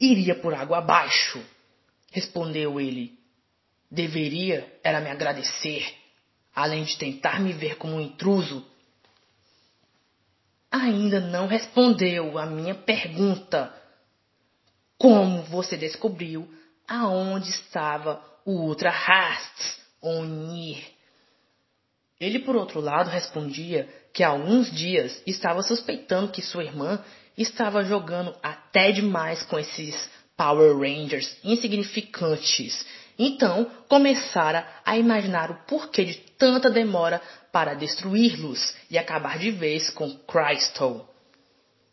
iria 0.00 0.34
por 0.34 0.52
água 0.52 0.78
abaixo. 0.78 1.40
Respondeu 2.10 2.80
ele. 2.80 3.16
Deveria 3.90 4.70
era 4.82 5.00
me 5.00 5.08
agradecer, 5.08 5.94
além 6.54 6.84
de 6.84 6.98
tentar 6.98 7.40
me 7.40 7.52
ver 7.52 7.76
como 7.76 7.94
um 7.94 8.00
intruso 8.00 8.66
ainda 10.72 11.20
não 11.20 11.46
respondeu 11.46 12.38
a 12.38 12.46
minha 12.46 12.74
pergunta. 12.74 13.72
Como 14.96 15.42
você 15.42 15.76
descobriu 15.76 16.48
aonde 16.88 17.50
estava 17.50 18.24
o 18.46 18.52
Ultra 18.52 18.90
Hast 18.90 19.80
Onir? 20.00 20.82
Ele, 22.18 22.38
por 22.38 22.56
outro 22.56 22.80
lado, 22.80 23.10
respondia 23.10 23.88
que 24.14 24.22
há 24.22 24.28
alguns 24.28 24.70
dias 24.70 25.22
estava 25.26 25.62
suspeitando 25.62 26.32
que 26.32 26.40
sua 26.40 26.64
irmã 26.64 27.02
estava 27.36 27.84
jogando 27.84 28.34
até 28.42 28.92
demais 28.92 29.42
com 29.42 29.58
esses 29.58 30.08
Power 30.36 30.76
Rangers 30.76 31.36
insignificantes. 31.44 32.86
Então 33.18 33.70
começara 33.88 34.66
a 34.84 34.96
imaginar 34.96 35.50
o 35.50 35.66
porquê 35.66 36.04
de 36.04 36.14
tanta 36.14 36.70
demora 36.70 37.20
para 37.52 37.74
destruí-los 37.74 38.74
e 38.90 38.96
acabar 38.96 39.38
de 39.38 39.50
vez 39.50 39.90
com 39.90 40.10
Crystal. 40.20 41.08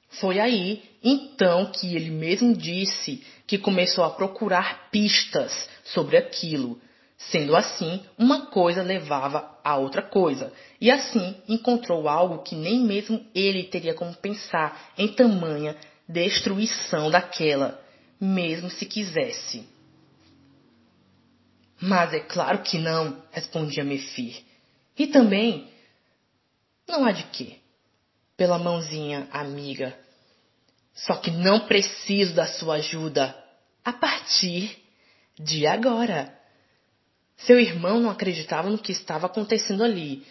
Foi 0.09 0.39
aí, 0.39 0.81
então, 1.03 1.71
que 1.71 1.95
ele 1.95 2.09
mesmo 2.09 2.55
disse 2.55 3.23
que 3.45 3.57
começou 3.57 4.03
a 4.03 4.09
procurar 4.09 4.89
pistas 4.89 5.69
sobre 5.83 6.17
aquilo. 6.17 6.81
Sendo 7.17 7.55
assim, 7.55 8.01
uma 8.17 8.45
coisa 8.45 8.81
levava 8.81 9.59
a 9.61 9.75
outra 9.75 10.01
coisa, 10.01 10.53
e 10.79 10.89
assim 10.89 11.35
encontrou 11.49 12.07
algo 12.07 12.43
que 12.43 12.55
nem 12.55 12.79
mesmo 12.79 13.23
ele 13.35 13.65
teria 13.65 13.93
como 13.93 14.15
pensar 14.15 14.93
em 14.97 15.09
tamanha 15.09 15.75
destruição 16.07 17.11
daquela, 17.11 17.79
mesmo 18.19 18.69
se 18.69 18.85
quisesse. 18.85 19.67
Mas 21.79 22.13
é 22.13 22.21
claro 22.21 22.59
que 22.59 22.77
não, 22.77 23.21
respondia 23.31 23.83
Mefir. 23.83 24.48
E 24.99 25.07
também, 25.07 25.71
não 26.85 27.05
há 27.05 27.13
de 27.13 27.23
quê 27.23 27.55
pela 28.35 28.59
mãozinha, 28.59 29.27
amiga. 29.31 29.97
Só 30.93 31.15
que 31.15 31.31
não 31.31 31.61
preciso 31.61 32.33
da 32.33 32.45
sua 32.45 32.75
ajuda 32.75 33.33
a 33.83 33.93
partir 33.93 34.77
de 35.39 35.65
agora. 35.65 36.37
Seu 37.37 37.57
irmão 37.59 38.01
não 38.01 38.09
acreditava 38.09 38.69
no 38.69 38.77
que 38.77 38.91
estava 38.91 39.27
acontecendo 39.27 39.83
ali. 39.83 40.25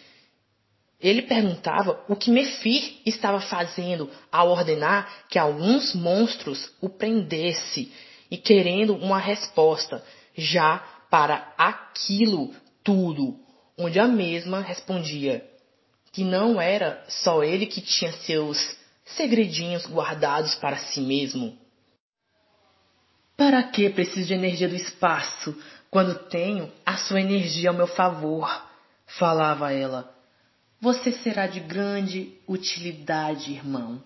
Ele 0.99 1.23
perguntava 1.23 2.03
o 2.07 2.15
que 2.15 2.29
Mefir 2.29 3.01
estava 3.05 3.39
fazendo 3.41 4.09
ao 4.31 4.49
ordenar 4.49 5.25
que 5.29 5.39
alguns 5.39 5.95
monstros 5.95 6.71
o 6.79 6.89
prendesse 6.89 7.91
e 8.29 8.37
querendo 8.37 8.95
uma 8.95 9.17
resposta 9.17 10.03
já 10.35 10.77
para 11.09 11.53
aquilo 11.57 12.53
tudo, 12.83 13.39
onde 13.79 13.99
a 13.99 14.07
mesma 14.07 14.59
respondia: 14.59 15.43
que 16.11 16.23
não 16.23 16.61
era 16.61 17.03
só 17.07 17.43
ele 17.43 17.65
que 17.65 17.81
tinha 17.81 18.11
seus 18.11 18.77
segredinhos 19.05 19.85
guardados 19.87 20.53
para 20.55 20.77
si 20.77 20.99
mesmo. 20.99 21.57
Para 23.37 23.63
que 23.63 23.89
preciso 23.89 24.27
de 24.27 24.33
energia 24.33 24.67
do 24.67 24.75
espaço 24.75 25.57
quando 25.89 26.27
tenho 26.27 26.69
a 26.85 26.97
sua 26.97 27.21
energia 27.21 27.69
ao 27.69 27.75
meu 27.75 27.87
favor? 27.87 28.67
falava 29.17 29.71
ela. 29.71 30.15
Você 30.79 31.11
será 31.11 31.47
de 31.47 31.59
grande 31.59 32.37
utilidade, 32.47 33.51
irmão. 33.51 34.03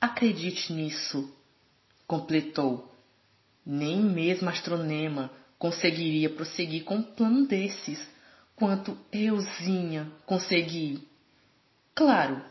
Acredite 0.00 0.72
nisso, 0.72 1.28
completou. 2.06 2.94
Nem 3.64 4.00
mesmo 4.00 4.48
Astronema 4.48 5.32
conseguiria 5.58 6.30
prosseguir 6.30 6.84
com 6.84 6.96
um 6.96 7.02
plano 7.02 7.46
desses, 7.46 7.98
quanto 8.56 8.98
euzinha 9.12 10.10
consegui. 10.24 11.06
Claro, 11.94 12.42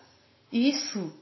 isso 0.51 1.13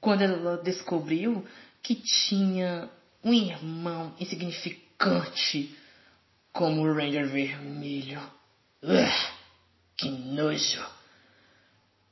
quando 0.00 0.22
ela 0.22 0.58
descobriu 0.58 1.44
que 1.82 1.96
tinha 1.96 2.88
um 3.24 3.32
irmão 3.32 4.14
insignificante 4.20 5.74
como 6.52 6.82
o 6.82 6.94
Ranger 6.94 7.26
Vermelho. 7.26 8.20
Que 9.96 10.08
nojo! 10.10 10.84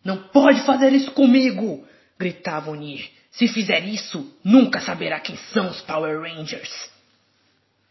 Não 0.04 0.28
pode 0.28 0.62
fazer 0.62 0.92
isso 0.92 1.12
comigo! 1.12 1.86
gritava 2.18 2.70
Onir. 2.70 3.10
Se 3.30 3.46
fizer 3.48 3.84
isso, 3.84 4.34
nunca 4.42 4.80
saberá 4.80 5.20
quem 5.20 5.36
são 5.52 5.68
os 5.68 5.80
Power 5.82 6.20
Rangers. 6.20 6.90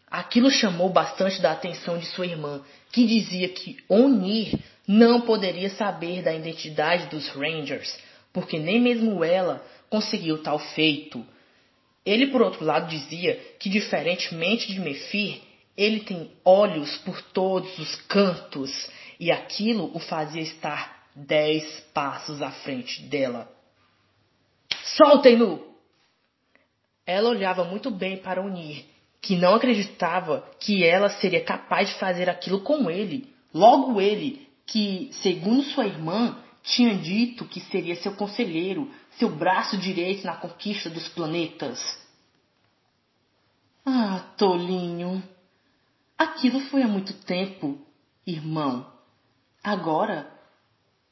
Aquilo 0.08 0.50
chamou 0.50 0.88
bastante 0.88 1.40
da 1.42 1.52
atenção 1.52 1.98
de 1.98 2.06
sua 2.06 2.26
irmã, 2.26 2.62
que 2.92 3.06
dizia 3.06 3.48
que 3.48 3.76
Onir 3.88 4.56
não 4.86 5.20
poderia 5.22 5.68
saber 5.70 6.22
da 6.22 6.32
identidade 6.32 7.06
dos 7.06 7.28
Rangers, 7.30 7.98
porque 8.32 8.58
nem 8.58 8.80
mesmo 8.80 9.24
ela 9.24 9.64
conseguiu 9.90 10.42
tal 10.42 10.58
feito. 10.58 11.24
Ele, 12.04 12.28
por 12.28 12.40
outro 12.40 12.64
lado, 12.64 12.88
dizia 12.88 13.34
que, 13.58 13.68
diferentemente 13.68 14.72
de 14.72 14.78
Mefir, 14.78 15.40
ele 15.76 16.00
tem 16.00 16.30
olhos 16.44 16.96
por 16.98 17.20
todos 17.20 17.76
os 17.78 17.96
cantos, 18.02 18.88
e 19.18 19.32
aquilo 19.32 19.90
o 19.94 19.98
fazia 19.98 20.42
estar 20.42 21.08
dez 21.16 21.80
passos 21.92 22.40
à 22.40 22.50
frente 22.50 23.02
dela. 23.02 23.50
Soltem-no! 24.96 25.74
Ela 27.04 27.30
olhava 27.30 27.64
muito 27.64 27.90
bem 27.90 28.18
para 28.18 28.40
Unir, 28.40 28.84
que 29.26 29.34
não 29.34 29.56
acreditava 29.56 30.48
que 30.60 30.84
ela 30.84 31.08
seria 31.08 31.42
capaz 31.42 31.88
de 31.88 31.98
fazer 31.98 32.30
aquilo 32.30 32.60
com 32.60 32.88
ele. 32.88 33.34
Logo 33.52 34.00
ele, 34.00 34.48
que, 34.64 35.10
segundo 35.14 35.64
sua 35.64 35.84
irmã, 35.84 36.38
tinha 36.62 36.94
dito 36.94 37.44
que 37.44 37.58
seria 37.58 37.96
seu 37.96 38.14
conselheiro, 38.14 38.88
seu 39.18 39.28
braço 39.28 39.76
direito 39.78 40.24
na 40.24 40.36
conquista 40.36 40.88
dos 40.88 41.08
planetas. 41.08 41.80
Ah, 43.84 44.32
tolinho. 44.36 45.20
Aquilo 46.16 46.60
foi 46.60 46.82
há 46.82 46.88
muito 46.88 47.12
tempo, 47.24 47.84
irmão. 48.24 48.86
Agora 49.60 50.30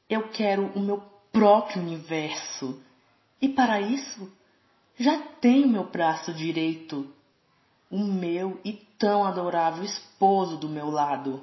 eu 0.09 0.29
quero 0.29 0.67
o 0.67 0.79
meu 0.79 1.03
próprio 1.33 1.81
universo. 1.81 2.81
E 3.41 3.49
para 3.49 3.81
isso 3.81 4.31
já 4.97 5.17
tenho 5.41 5.67
meu 5.67 5.89
braço 5.89 6.33
direito, 6.33 7.13
o 7.95 7.99
meu 7.99 8.59
e 8.65 8.73
tão 8.99 9.23
adorável 9.23 9.81
esposo 9.81 10.57
do 10.57 10.67
meu 10.67 10.89
lado. 10.89 11.41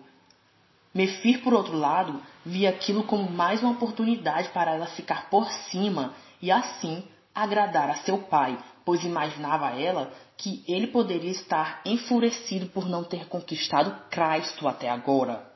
Mefir, 0.92 1.42
por 1.42 1.54
outro 1.54 1.74
lado, 1.74 2.20
via 2.44 2.68
aquilo 2.68 3.04
como 3.04 3.30
mais 3.30 3.62
uma 3.62 3.72
oportunidade 3.72 4.50
para 4.50 4.74
ela 4.74 4.84
ficar 4.84 5.30
por 5.30 5.50
cima 5.70 6.12
e 6.42 6.52
assim 6.52 7.02
agradar 7.34 7.88
a 7.88 7.96
seu 7.96 8.18
pai, 8.18 8.62
pois 8.84 9.02
imaginava 9.02 9.70
ela 9.70 10.12
que 10.36 10.62
ele 10.68 10.88
poderia 10.88 11.30
estar 11.30 11.80
enfurecido 11.86 12.66
por 12.66 12.86
não 12.86 13.02
ter 13.02 13.26
conquistado 13.28 14.10
Cristo 14.10 14.68
até 14.68 14.90
agora. 14.90 15.50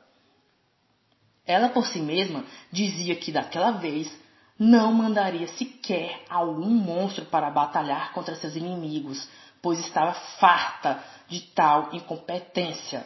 Ela 1.45 1.69
por 1.69 1.85
si 1.85 1.99
mesma 1.99 2.43
dizia 2.71 3.15
que 3.15 3.31
daquela 3.31 3.69
vez 3.69 4.11
não 4.57 4.91
mandaria 4.91 5.47
sequer 5.49 6.23
algum 6.27 6.69
monstro 6.69 7.25
para 7.25 7.51
batalhar 7.51 8.11
contra 8.13 8.33
seus 8.35 8.55
inimigos, 8.55 9.29
pois 9.67 9.79
estava 9.79 10.13
farta 10.39 11.03
de 11.27 11.41
tal 11.41 11.93
incompetência 11.93 13.05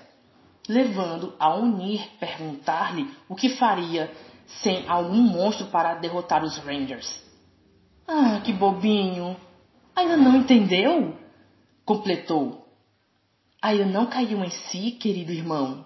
levando 0.69 1.35
a 1.39 1.55
Unir 1.55 2.07
perguntar-lhe 2.19 3.11
o 3.27 3.35
que 3.35 3.49
faria 3.49 4.13
sem 4.61 4.87
algum 4.87 5.23
monstro 5.23 5.65
para 5.71 5.95
derrotar 5.95 6.43
os 6.43 6.59
Rangers. 6.59 7.19
Ah, 8.07 8.41
que 8.45 8.53
bobinho! 8.53 9.35
Ainda 9.95 10.15
não 10.15 10.35
entendeu? 10.35 11.17
Completou. 11.83 12.63
Ainda 13.59 13.85
não 13.85 14.05
caiu 14.05 14.43
em 14.43 14.51
si, 14.51 14.91
querido 14.91 15.31
irmão. 15.31 15.83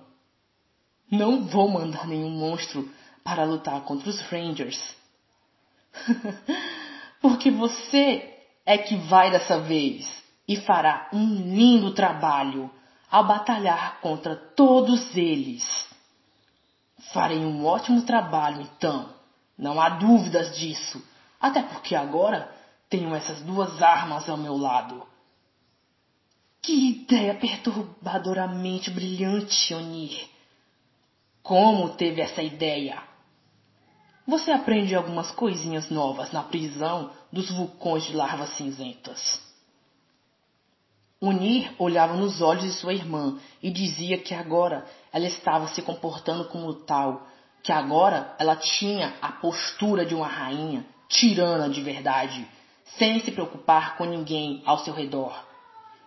Não 1.10 1.46
vou 1.46 1.70
mandar 1.70 2.06
nenhum 2.06 2.32
monstro 2.32 2.92
para 3.24 3.46
lutar 3.46 3.80
contra 3.86 4.10
os 4.10 4.20
Rangers. 4.24 4.94
Porque 7.22 7.50
você 7.50 8.30
é 8.66 8.78
que 8.78 8.98
vai 8.98 9.32
dessa 9.32 9.62
vez 9.62 10.25
e 10.48 10.56
fará 10.58 11.10
um 11.12 11.36
lindo 11.36 11.94
trabalho 11.94 12.70
a 13.12 13.24
batalhar 13.24 14.00
contra 14.02 14.36
todos 14.36 15.16
eles. 15.16 15.66
Farei 17.14 17.40
um 17.40 17.66
ótimo 17.66 18.02
trabalho, 18.04 18.62
então, 18.62 19.10
não 19.58 19.80
há 19.80 19.90
dúvidas 19.90 20.58
disso, 20.58 21.04
até 21.40 21.62
porque 21.62 21.96
agora 21.96 22.54
tenho 22.90 23.16
essas 23.16 23.42
duas 23.42 23.82
armas 23.82 24.30
ao 24.30 24.38
meu 24.38 24.58
lado. 24.58 25.06
Que 26.62 26.90
ideia 26.90 27.36
perturbadoramente 27.36 28.90
brilhante, 28.90 29.74
Onir! 29.74 30.28
Como 31.44 31.90
teve 31.90 32.22
essa 32.22 32.42
ideia? 32.42 33.04
Você 34.28 34.52
aprende 34.52 34.96
algumas 34.96 35.30
coisinhas 35.30 35.92
novas 35.92 36.32
na 36.32 36.42
prisão 36.42 37.12
dos 37.32 37.52
vulcões 37.52 38.04
de 38.06 38.16
larvas 38.16 38.50
cinzentas. 38.58 39.45
Unir 41.22 41.72
olhava 41.80 42.16
nos 42.16 42.42
olhos 42.42 42.64
de 42.64 42.74
sua 42.74 42.94
irmã 42.94 43.40
e 43.64 43.72
dizia 43.72 44.18
que 44.18 44.34
agora 44.34 44.86
ela 45.14 45.26
estava 45.26 45.68
se 45.70 45.82
comportando 45.82 46.46
como 46.50 46.74
tal, 46.74 47.26
que 47.64 47.72
agora 47.72 48.36
ela 48.38 48.56
tinha 48.58 49.14
a 49.22 49.32
postura 49.32 50.06
de 50.06 50.14
uma 50.14 50.28
rainha, 50.28 50.86
tirana 51.08 51.70
de 51.70 51.82
verdade, 51.82 52.46
sem 52.98 53.22
se 53.22 53.32
preocupar 53.32 53.98
com 53.98 54.04
ninguém 54.04 54.62
ao 54.66 54.80
seu 54.80 54.94
redor. 54.94 55.34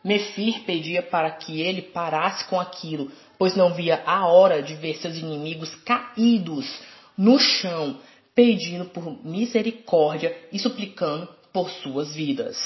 Mefir 0.04 0.60
pedia 0.64 1.02
para 1.02 1.30
que 1.30 1.60
ele 1.60 1.82
parasse 1.82 2.44
com 2.44 2.60
aquilo, 2.60 3.10
pois 3.38 3.56
não 3.56 3.72
via 3.72 4.02
a 4.06 4.26
hora 4.26 4.62
de 4.62 4.74
ver 4.74 4.96
seus 4.98 5.16
inimigos 5.16 5.74
caídos 5.74 6.80
no 7.16 7.38
chão, 7.38 7.98
pedindo 8.34 8.84
por 8.84 9.24
misericórdia 9.24 10.36
e 10.52 10.58
suplicando 10.58 11.28
por 11.52 11.70
suas 11.70 12.14
vidas. 12.14 12.56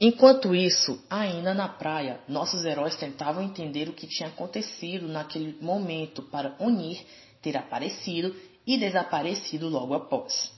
Enquanto 0.00 0.54
isso, 0.54 1.02
ainda 1.08 1.54
na 1.54 1.68
praia, 1.68 2.20
nossos 2.28 2.64
heróis 2.64 2.96
tentavam 2.96 3.42
entender 3.42 3.88
o 3.88 3.92
que 3.92 4.06
tinha 4.06 4.28
acontecido 4.28 5.06
naquele 5.06 5.56
momento 5.60 6.22
para 6.22 6.56
Onir 6.58 7.04
ter 7.40 7.56
aparecido 7.56 8.34
e 8.66 8.76
desaparecido 8.76 9.68
logo 9.68 9.94
após. 9.94 10.52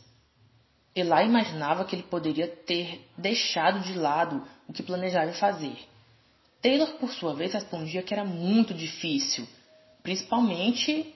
Elá 0.95 1.23
imaginava 1.23 1.85
que 1.85 1.95
ele 1.95 2.05
poderia 2.05 2.49
ter 2.49 3.07
deixado 3.19 3.81
de 3.81 3.93
lado 3.99 4.43
o 4.67 4.73
que 4.73 4.83
planejava 4.83 5.33
fazer. 5.35 5.77
Taylor, 6.63 6.89
por 6.95 7.13
sua 7.13 7.35
vez, 7.35 7.53
respondia 7.53 8.03
que 8.03 8.15
era 8.15 8.25
muito 8.25 8.73
difícil, 8.73 9.47
principalmente 10.03 11.15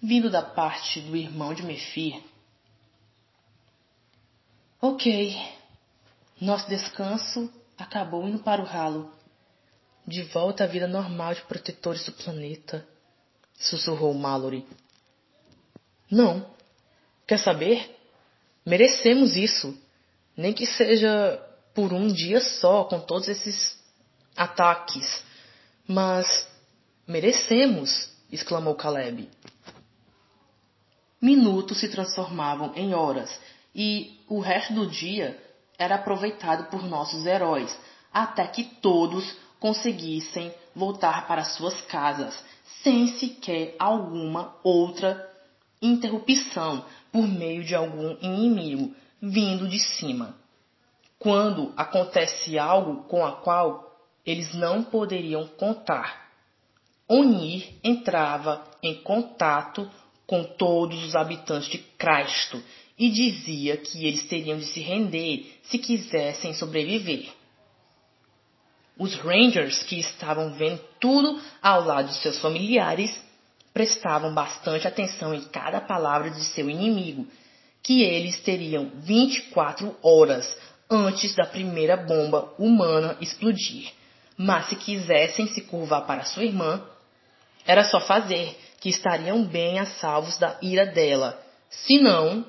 vindo 0.00 0.30
da 0.30 0.42
parte 0.42 1.00
do 1.00 1.16
irmão 1.16 1.52
de 1.52 1.64
Mefir. 1.64 2.22
Ok, 4.80 5.36
nosso 6.40 6.68
descanso 6.68 7.50
acabou 7.78 8.26
indo 8.26 8.38
para 8.38 8.62
o 8.62 8.64
ralo. 8.64 9.12
De 10.06 10.22
volta 10.22 10.64
à 10.64 10.66
vida 10.66 10.86
normal 10.86 11.34
de 11.34 11.42
protetores 11.42 12.04
do 12.04 12.12
planeta, 12.12 12.86
sussurrou 13.54 14.14
Mallory. 14.14 14.64
Não. 16.10 16.46
Quer 17.26 17.38
saber? 17.38 17.96
Merecemos 18.64 19.36
isso. 19.36 19.76
Nem 20.36 20.52
que 20.52 20.66
seja 20.66 21.42
por 21.74 21.92
um 21.92 22.06
dia 22.06 22.40
só, 22.40 22.84
com 22.84 23.00
todos 23.00 23.28
esses 23.28 23.76
ataques. 24.36 25.22
Mas 25.88 26.48
merecemos, 27.06 28.10
exclamou 28.30 28.74
Caleb. 28.74 29.28
Minutos 31.20 31.80
se 31.80 31.88
transformavam 31.88 32.72
em 32.76 32.94
horas 32.94 33.40
e 33.74 34.20
o 34.28 34.38
resto 34.38 34.74
do 34.74 34.86
dia 34.86 35.40
era 35.78 35.96
aproveitado 35.96 36.70
por 36.70 36.82
nossos 36.82 37.26
heróis, 37.26 37.76
até 38.12 38.46
que 38.46 38.64
todos 38.64 39.36
conseguissem 39.58 40.52
voltar 40.74 41.26
para 41.26 41.44
suas 41.44 41.80
casas, 41.82 42.42
sem 42.82 43.08
sequer 43.08 43.74
alguma 43.78 44.54
outra 44.62 45.30
interrupção 45.80 46.84
por 47.12 47.26
meio 47.26 47.64
de 47.64 47.74
algum 47.74 48.16
inimigo 48.20 48.94
vindo 49.20 49.68
de 49.68 49.78
cima. 49.78 50.34
Quando 51.18 51.72
acontece 51.76 52.58
algo 52.58 53.04
com 53.04 53.24
a 53.24 53.32
qual 53.32 53.96
eles 54.24 54.54
não 54.54 54.82
poderiam 54.82 55.46
contar, 55.46 56.26
Onir 57.08 57.74
entrava 57.84 58.64
em 58.82 59.02
contato 59.02 59.88
com 60.26 60.42
todos 60.42 61.04
os 61.04 61.14
habitantes 61.14 61.68
de 61.68 61.78
Cristo 61.78 62.60
e 62.98 63.10
dizia 63.10 63.76
que 63.76 64.06
eles 64.06 64.24
teriam 64.24 64.58
de 64.58 64.66
se 64.66 64.80
render 64.80 65.58
se 65.64 65.78
quisessem 65.78 66.54
sobreviver. 66.54 67.28
Os 68.98 69.14
Rangers, 69.16 69.82
que 69.82 69.98
estavam 69.98 70.54
vendo 70.54 70.80
tudo 70.98 71.38
ao 71.62 71.84
lado 71.84 72.08
de 72.08 72.14
seus 72.16 72.38
familiares, 72.38 73.14
prestavam 73.74 74.32
bastante 74.32 74.88
atenção 74.88 75.34
em 75.34 75.42
cada 75.42 75.82
palavra 75.82 76.30
de 76.30 76.42
seu 76.44 76.70
inimigo, 76.70 77.26
que 77.82 78.02
eles 78.02 78.40
teriam 78.40 78.90
24 79.02 79.94
horas 80.02 80.56
antes 80.90 81.34
da 81.34 81.44
primeira 81.44 81.96
bomba 81.96 82.54
humana 82.58 83.18
explodir. 83.20 83.92
Mas 84.36 84.70
se 84.70 84.76
quisessem 84.76 85.46
se 85.48 85.60
curvar 85.60 86.06
para 86.06 86.24
sua 86.24 86.44
irmã, 86.44 86.82
era 87.66 87.84
só 87.84 88.00
fazer, 88.00 88.56
que 88.80 88.88
estariam 88.88 89.44
bem 89.44 89.78
a 89.78 89.84
salvos 89.84 90.38
da 90.38 90.56
ira 90.62 90.86
dela. 90.86 91.38
Se 91.68 91.98
não, 91.98 92.46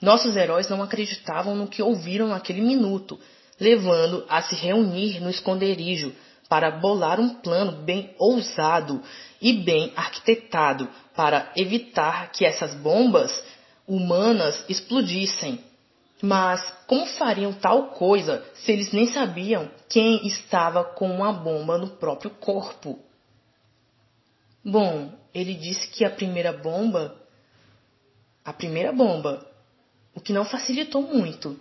nossos 0.00 0.34
heróis 0.36 0.68
não 0.68 0.82
acreditavam 0.82 1.54
no 1.54 1.66
que 1.66 1.82
ouviram 1.82 2.28
naquele 2.28 2.62
minuto, 2.62 3.18
levando 3.60 4.24
a 4.28 4.40
se 4.42 4.54
reunir 4.54 5.20
no 5.20 5.28
esconderijo 5.28 6.14
para 6.48 6.70
bolar 6.70 7.20
um 7.20 7.34
plano 7.34 7.72
bem 7.82 8.14
ousado 8.18 9.02
e 9.40 9.52
bem 9.52 9.92
arquitetado 9.94 10.88
para 11.14 11.52
evitar 11.54 12.32
que 12.32 12.44
essas 12.44 12.74
bombas 12.74 13.30
humanas 13.86 14.64
explodissem. 14.68 15.62
Mas 16.22 16.60
como 16.86 17.06
fariam 17.06 17.52
tal 17.52 17.88
coisa 17.88 18.44
se 18.54 18.72
eles 18.72 18.92
nem 18.92 19.06
sabiam 19.06 19.70
quem 19.88 20.26
estava 20.26 20.82
com 20.84 21.10
uma 21.10 21.32
bomba 21.32 21.78
no 21.78 21.88
próprio 21.88 22.30
corpo? 22.30 22.98
Bom, 24.64 25.12
ele 25.32 25.54
disse 25.54 25.88
que 25.88 26.04
a 26.04 26.10
primeira 26.10 26.52
bomba. 26.52 27.16
A 28.44 28.52
primeira 28.52 28.92
bomba 28.92 29.49
o 30.20 30.22
que 30.22 30.34
não 30.34 30.44
facilitou 30.44 31.00
muito. 31.00 31.58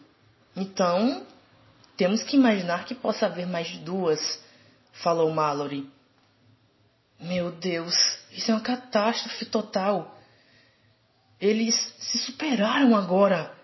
Então, 0.54 1.26
temos 1.95 2.22
que 2.24 2.36
imaginar 2.36 2.84
que 2.84 2.93
possa 2.93 3.26
haver 3.26 3.48
mais 3.48 3.69
duas, 3.78 4.43
falou 4.91 5.32
Mallory. 5.32 5.89
Meu 7.17 7.52
Deus, 7.52 7.95
isso 8.34 8.52
é 8.52 8.54
uma 8.54 8.60
catástrofe 8.60 9.45
total. 9.45 10.13
Eles 11.39 11.74
se 12.00 12.17
superaram 12.17 12.98
agora, 12.98 13.56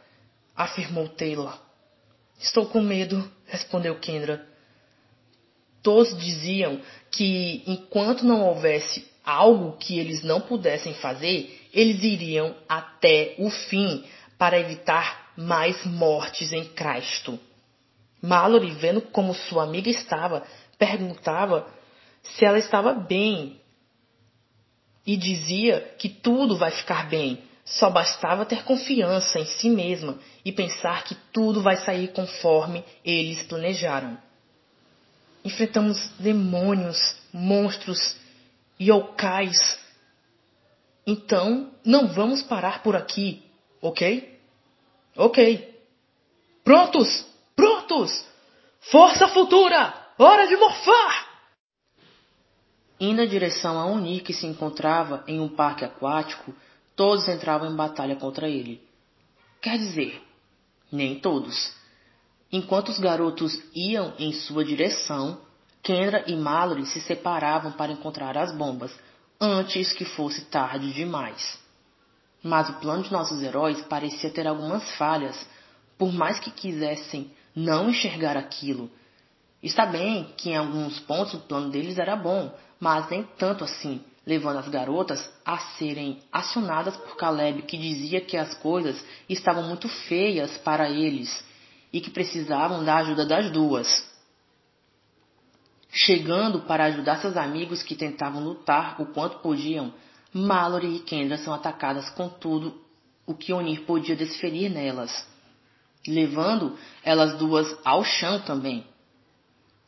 afirmou 0.56 1.10
Taylor. 1.10 1.60
Estou 2.40 2.66
com 2.66 2.80
medo, 2.80 3.30
respondeu 3.48 4.00
Kendra. 4.00 4.48
Todos 5.84 6.18
diziam 6.18 6.80
que 7.12 7.64
enquanto 7.68 8.26
não 8.26 8.42
houvesse 8.44 9.06
algo 9.26 9.76
que 9.78 10.00
eles 10.00 10.24
não 10.24 10.40
pudessem 10.40 10.94
fazer, 10.94 11.68
eles 11.74 12.02
iriam 12.02 12.56
até 12.70 13.36
o 13.38 13.50
fim 13.50 14.06
para 14.38 14.60
evitar 14.60 15.32
mais 15.38 15.86
mortes 15.86 16.52
em 16.52 16.66
Cristo. 16.66 17.40
Mallory, 18.22 18.72
vendo 18.72 19.02
como 19.02 19.34
sua 19.34 19.64
amiga 19.64 19.90
estava, 19.90 20.44
perguntava 20.78 21.68
se 22.24 22.44
ela 22.44 22.58
estava 22.58 22.94
bem 22.94 23.62
e 25.06 25.16
dizia 25.16 25.82
que 26.00 26.10
tudo 26.10 26.58
vai 26.58 26.72
ficar 26.72 27.08
bem. 27.08 27.44
Só 27.64 27.90
bastava 27.90 28.46
ter 28.46 28.64
confiança 28.64 29.40
em 29.40 29.46
si 29.46 29.70
mesma 29.70 30.20
e 30.44 30.52
pensar 30.52 31.04
que 31.04 31.16
tudo 31.34 31.62
vai 31.62 31.78
sair 31.78 32.10
conforme 32.10 32.84
eles 33.04 33.42
planejaram. 33.44 34.18
Enfrentamos 35.44 36.10
demônios, 36.20 37.16
monstros 37.34 38.16
yokais. 38.80 39.80
Então, 41.06 41.72
não 41.84 42.08
vamos 42.08 42.42
parar 42.42 42.82
por 42.82 42.96
aqui. 42.96 43.45
Ok? 43.86 44.02
Ok. 45.16 45.80
Prontos! 46.64 47.24
Prontos! 47.56 48.26
Força 48.80 49.28
futura! 49.28 49.94
Hora 50.18 50.48
de 50.48 50.58
morfar! 50.58 51.30
Indo 53.00 53.22
em 53.22 53.28
direção 53.28 53.78
a 53.78 53.86
Unir, 53.86 54.24
que 54.24 54.34
se 54.34 54.48
encontrava 54.48 55.24
em 55.28 55.40
um 55.40 55.48
parque 55.48 55.86
aquático, 55.86 56.52
todos 56.96 57.28
entravam 57.28 57.72
em 57.72 57.76
batalha 57.76 58.16
contra 58.16 58.50
ele. 58.50 58.82
Quer 59.62 59.78
dizer, 59.78 60.20
nem 60.92 61.20
todos. 61.20 61.72
Enquanto 62.52 62.90
os 62.90 62.98
garotos 62.98 63.62
iam 63.76 64.16
em 64.18 64.34
sua 64.34 64.66
direção, 64.66 65.40
Kendra 65.84 66.24
e 66.26 66.36
Mallory 66.36 66.88
se 66.88 67.00
separavam 67.02 67.74
para 67.74 67.92
encontrar 67.92 68.36
as 68.36 68.52
bombas, 68.52 68.92
antes 69.40 69.94
que 69.94 70.06
fosse 70.06 70.46
tarde 70.46 70.92
demais. 70.92 71.64
Mas 72.46 72.70
o 72.70 72.74
plano 72.74 73.02
de 73.02 73.12
nossos 73.12 73.42
heróis 73.42 73.82
parecia 73.86 74.30
ter 74.30 74.46
algumas 74.46 74.88
falhas, 74.98 75.36
por 75.98 76.14
mais 76.14 76.40
que 76.40 76.52
quisessem 76.52 77.32
não 77.56 77.90
enxergar 77.90 78.38
aquilo. 78.38 78.88
Está 79.64 79.84
bem 79.84 80.32
que 80.38 80.52
em 80.52 80.56
alguns 80.56 81.00
pontos 81.00 81.34
o 81.34 81.40
plano 81.40 81.72
deles 81.72 81.98
era 81.98 82.16
bom, 82.16 82.56
mas 82.80 83.10
nem 83.10 83.24
tanto 83.24 83.64
assim, 83.64 84.00
levando 84.28 84.60
as 84.60 84.68
garotas 84.68 85.28
a 85.44 85.58
serem 85.58 86.22
acionadas 86.32 86.96
por 86.98 87.18
Caleb, 87.18 87.64
que 87.64 87.80
dizia 87.80 88.22
que 88.22 88.38
as 88.38 88.54
coisas 88.54 89.04
estavam 89.28 89.64
muito 89.64 89.90
feias 89.90 90.56
para 90.60 90.88
eles 90.88 91.44
e 91.92 92.00
que 92.00 92.12
precisavam 92.12 92.86
da 92.86 92.98
ajuda 92.98 93.26
das 93.26 93.50
duas. 93.50 93.88
Chegando 95.90 96.60
para 96.60 96.86
ajudar 96.86 97.18
seus 97.18 97.36
amigos 97.36 97.82
que 97.82 97.96
tentavam 97.96 98.44
lutar 98.44 99.02
o 99.02 99.08
quanto 99.08 99.40
podiam, 99.40 99.92
Mallory 100.38 100.98
e 100.98 101.00
Kendra 101.00 101.38
são 101.38 101.54
atacadas 101.54 102.10
com 102.10 102.28
tudo 102.28 102.78
o 103.26 103.34
que 103.34 103.54
Onir 103.54 103.86
podia 103.86 104.18
desferir 104.18 104.68
nelas, 104.68 105.26
levando 106.06 106.78
elas 107.06 107.38
duas 107.38 107.74
ao 107.86 108.04
chão 108.04 108.42
também. 108.42 108.86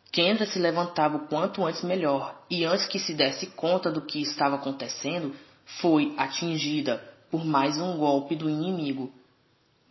Kendra 0.10 0.46
se 0.46 0.58
levantava 0.58 1.18
o 1.18 1.28
quanto 1.28 1.66
antes 1.66 1.84
melhor, 1.84 2.42
e 2.50 2.64
antes 2.64 2.88
que 2.88 2.98
se 2.98 3.14
desse 3.14 3.48
conta 3.48 3.92
do 3.92 4.04
que 4.04 4.22
estava 4.22 4.56
acontecendo, 4.56 5.36
foi 5.82 6.16
atingida 6.18 7.04
por 7.30 7.44
mais 7.44 7.78
um 7.78 7.98
golpe 7.98 8.34
do 8.34 8.50
inimigo. 8.50 9.12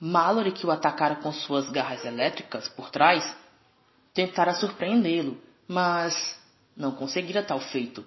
Mallory, 0.01 0.53
que 0.53 0.66
o 0.66 0.71
atacara 0.71 1.16
com 1.16 1.33
suas 1.33 1.69
garras 1.69 2.03
elétricas 2.03 2.66
por 2.66 2.88
trás, 2.88 3.37
tentara 4.14 4.55
surpreendê-lo, 4.55 5.37
mas 5.69 6.35
não 6.75 6.92
conseguira 6.92 7.42
tal 7.42 7.61
feito. 7.61 8.03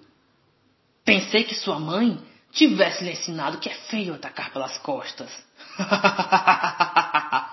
Pensei 1.04 1.44
que 1.44 1.54
sua 1.54 1.78
mãe 1.78 2.20
tivesse 2.52 3.04
lhe 3.04 3.12
ensinado 3.12 3.58
que 3.58 3.68
é 3.68 3.74
feio 3.74 4.14
atacar 4.14 4.52
pelas 4.52 4.78
costas. 4.78 5.30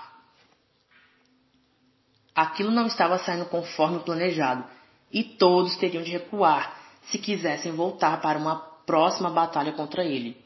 Aquilo 2.34 2.70
não 2.70 2.86
estava 2.86 3.18
saindo 3.18 3.46
conforme 3.46 3.98
planejado, 4.00 4.64
e 5.12 5.24
todos 5.24 5.76
teriam 5.76 6.02
de 6.02 6.12
recuar 6.12 6.76
se 7.10 7.18
quisessem 7.18 7.72
voltar 7.72 8.20
para 8.20 8.38
uma 8.38 8.56
próxima 8.86 9.30
batalha 9.30 9.72
contra 9.72 10.04
ele. 10.04 10.36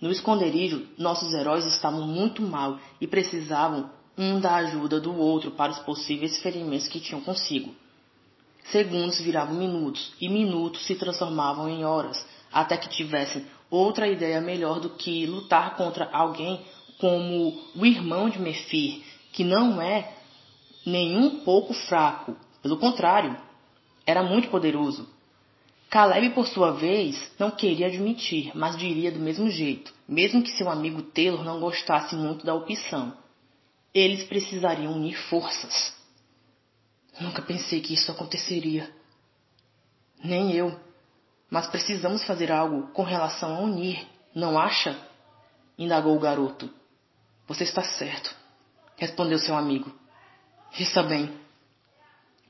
No 0.00 0.10
esconderijo, 0.10 0.88
nossos 0.98 1.32
heróis 1.32 1.64
estavam 1.64 2.06
muito 2.06 2.42
mal 2.42 2.78
e 3.00 3.06
precisavam 3.06 3.90
um 4.18 4.40
da 4.40 4.56
ajuda 4.56 5.00
do 5.00 5.16
outro 5.16 5.52
para 5.52 5.70
os 5.70 5.78
possíveis 5.78 6.42
ferimentos 6.42 6.88
que 6.88 7.00
tinham 7.00 7.20
consigo. 7.20 7.74
Segundos 8.64 9.20
viravam 9.20 9.54
minutos 9.54 10.12
e 10.20 10.28
minutos 10.28 10.84
se 10.86 10.94
transformavam 10.94 11.68
em 11.68 11.84
horas, 11.84 12.26
até 12.52 12.76
que 12.76 12.88
tivessem 12.88 13.46
outra 13.72 14.06
ideia 14.06 14.40
melhor 14.40 14.78
do 14.78 14.90
que 14.90 15.26
lutar 15.26 15.76
contra 15.76 16.08
alguém 16.12 16.60
como 16.98 17.58
o 17.74 17.86
irmão 17.86 18.28
de 18.28 18.38
Mefir, 18.38 19.02
que 19.32 19.42
não 19.42 19.80
é 19.80 20.12
nenhum 20.84 21.40
pouco 21.40 21.72
fraco, 21.72 22.36
pelo 22.62 22.76
contrário, 22.76 23.36
era 24.06 24.22
muito 24.22 24.48
poderoso. 24.48 25.08
Caleb, 25.88 26.30
por 26.30 26.46
sua 26.46 26.72
vez, 26.72 27.30
não 27.38 27.50
queria 27.50 27.86
admitir, 27.86 28.52
mas 28.54 28.76
diria 28.76 29.10
do 29.10 29.18
mesmo 29.18 29.50
jeito, 29.50 29.92
mesmo 30.06 30.42
que 30.42 30.50
seu 30.50 30.70
amigo 30.70 31.02
Taylor 31.02 31.42
não 31.42 31.60
gostasse 31.60 32.14
muito 32.14 32.44
da 32.46 32.54
opção. 32.54 33.16
Eles 33.92 34.24
precisariam 34.24 34.92
unir 34.92 35.16
forças. 35.28 35.94
Nunca 37.20 37.42
pensei 37.42 37.80
que 37.80 37.94
isso 37.94 38.10
aconteceria. 38.10 38.90
Nem 40.22 40.52
eu. 40.52 40.78
Mas 41.52 41.66
precisamos 41.66 42.24
fazer 42.24 42.50
algo 42.50 42.86
com 42.94 43.02
relação 43.02 43.54
a 43.54 43.60
unir, 43.60 44.08
não 44.34 44.58
acha? 44.58 44.98
indagou 45.76 46.16
o 46.16 46.18
garoto. 46.18 46.70
Você 47.46 47.64
está 47.64 47.82
certo, 47.82 48.34
respondeu 48.96 49.38
seu 49.38 49.54
amigo. 49.54 49.92
Está 50.80 51.02
bem. 51.02 51.30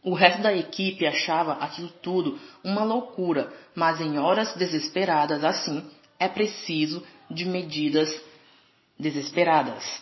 O 0.05 0.15
resto 0.15 0.41
da 0.43 0.55
equipe 0.55 1.05
achava 1.05 1.55
aquilo 1.55 1.89
tudo 2.01 2.39
uma 2.63 2.85
loucura, 2.85 3.53
mas 3.75 4.01
em 4.01 4.19
horas 4.21 4.55
desesperadas 4.55 5.43
assim 5.43 5.85
é 6.17 6.29
preciso 6.29 7.05
de 7.29 7.45
medidas 7.45 8.09
desesperadas. 8.97 10.01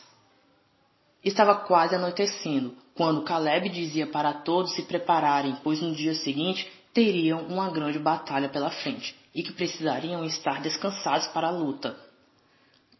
Estava 1.25 1.55
quase 1.55 1.95
anoitecendo 1.95 2.77
quando 2.95 3.25
Caleb 3.25 3.71
dizia 3.71 4.07
para 4.07 4.35
todos 4.35 4.75
se 4.75 4.83
prepararem, 4.83 5.57
pois 5.63 5.81
no 5.81 5.95
dia 5.95 6.15
seguinte 6.15 6.71
teriam 6.93 7.43
uma 7.47 7.71
grande 7.71 7.99
batalha 7.99 8.49
pela 8.49 8.71
frente 8.71 9.15
e 9.35 9.43
que 9.43 9.53
precisariam 9.53 10.25
estar 10.25 10.61
descansados 10.61 11.29
para 11.29 11.49
a 11.49 11.53
luta. 11.53 11.97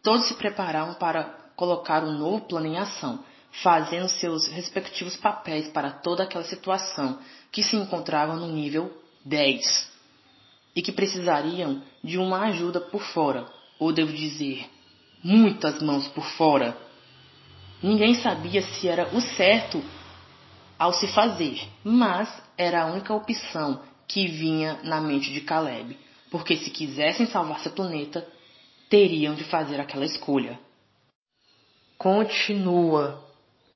Todos 0.01 0.27
se 0.27 0.33
prepararam 0.35 0.93
para 0.95 1.23
colocar 1.55 2.03
um 2.03 2.17
novo 2.17 2.45
plano 2.45 2.67
em 2.67 2.77
ação, 2.77 3.23
fazendo 3.63 4.07
seus 4.07 4.47
respectivos 4.47 5.15
papéis 5.17 5.67
para 5.69 5.91
toda 5.91 6.23
aquela 6.23 6.43
situação 6.43 7.19
que 7.51 7.61
se 7.61 7.75
encontrava 7.75 8.35
no 8.35 8.47
nível 8.47 8.91
10 9.25 9.91
e 10.75 10.81
que 10.81 10.91
precisariam 10.91 11.81
de 12.03 12.17
uma 12.17 12.45
ajuda 12.47 12.79
por 12.79 13.01
fora, 13.01 13.45
ou 13.77 13.91
devo 13.91 14.13
dizer, 14.13 14.69
muitas 15.23 15.81
mãos 15.81 16.07
por 16.07 16.23
fora. 16.23 16.77
Ninguém 17.83 18.15
sabia 18.15 18.61
se 18.61 18.87
era 18.87 19.13
o 19.13 19.19
certo 19.19 19.83
ao 20.81 20.93
se 20.93 21.07
fazer, 21.09 21.61
mas 21.83 22.27
era 22.57 22.81
a 22.81 22.85
única 22.87 23.13
opção 23.13 23.83
que 24.07 24.27
vinha 24.27 24.79
na 24.81 24.99
mente 24.99 25.31
de 25.31 25.41
Caleb, 25.41 25.95
porque 26.31 26.57
se 26.57 26.71
quisessem 26.71 27.27
salvar 27.27 27.59
seu 27.59 27.71
planeta, 27.71 28.27
teriam 28.89 29.35
de 29.35 29.43
fazer 29.43 29.79
aquela 29.79 30.05
escolha. 30.05 30.59
Continua 31.99 33.23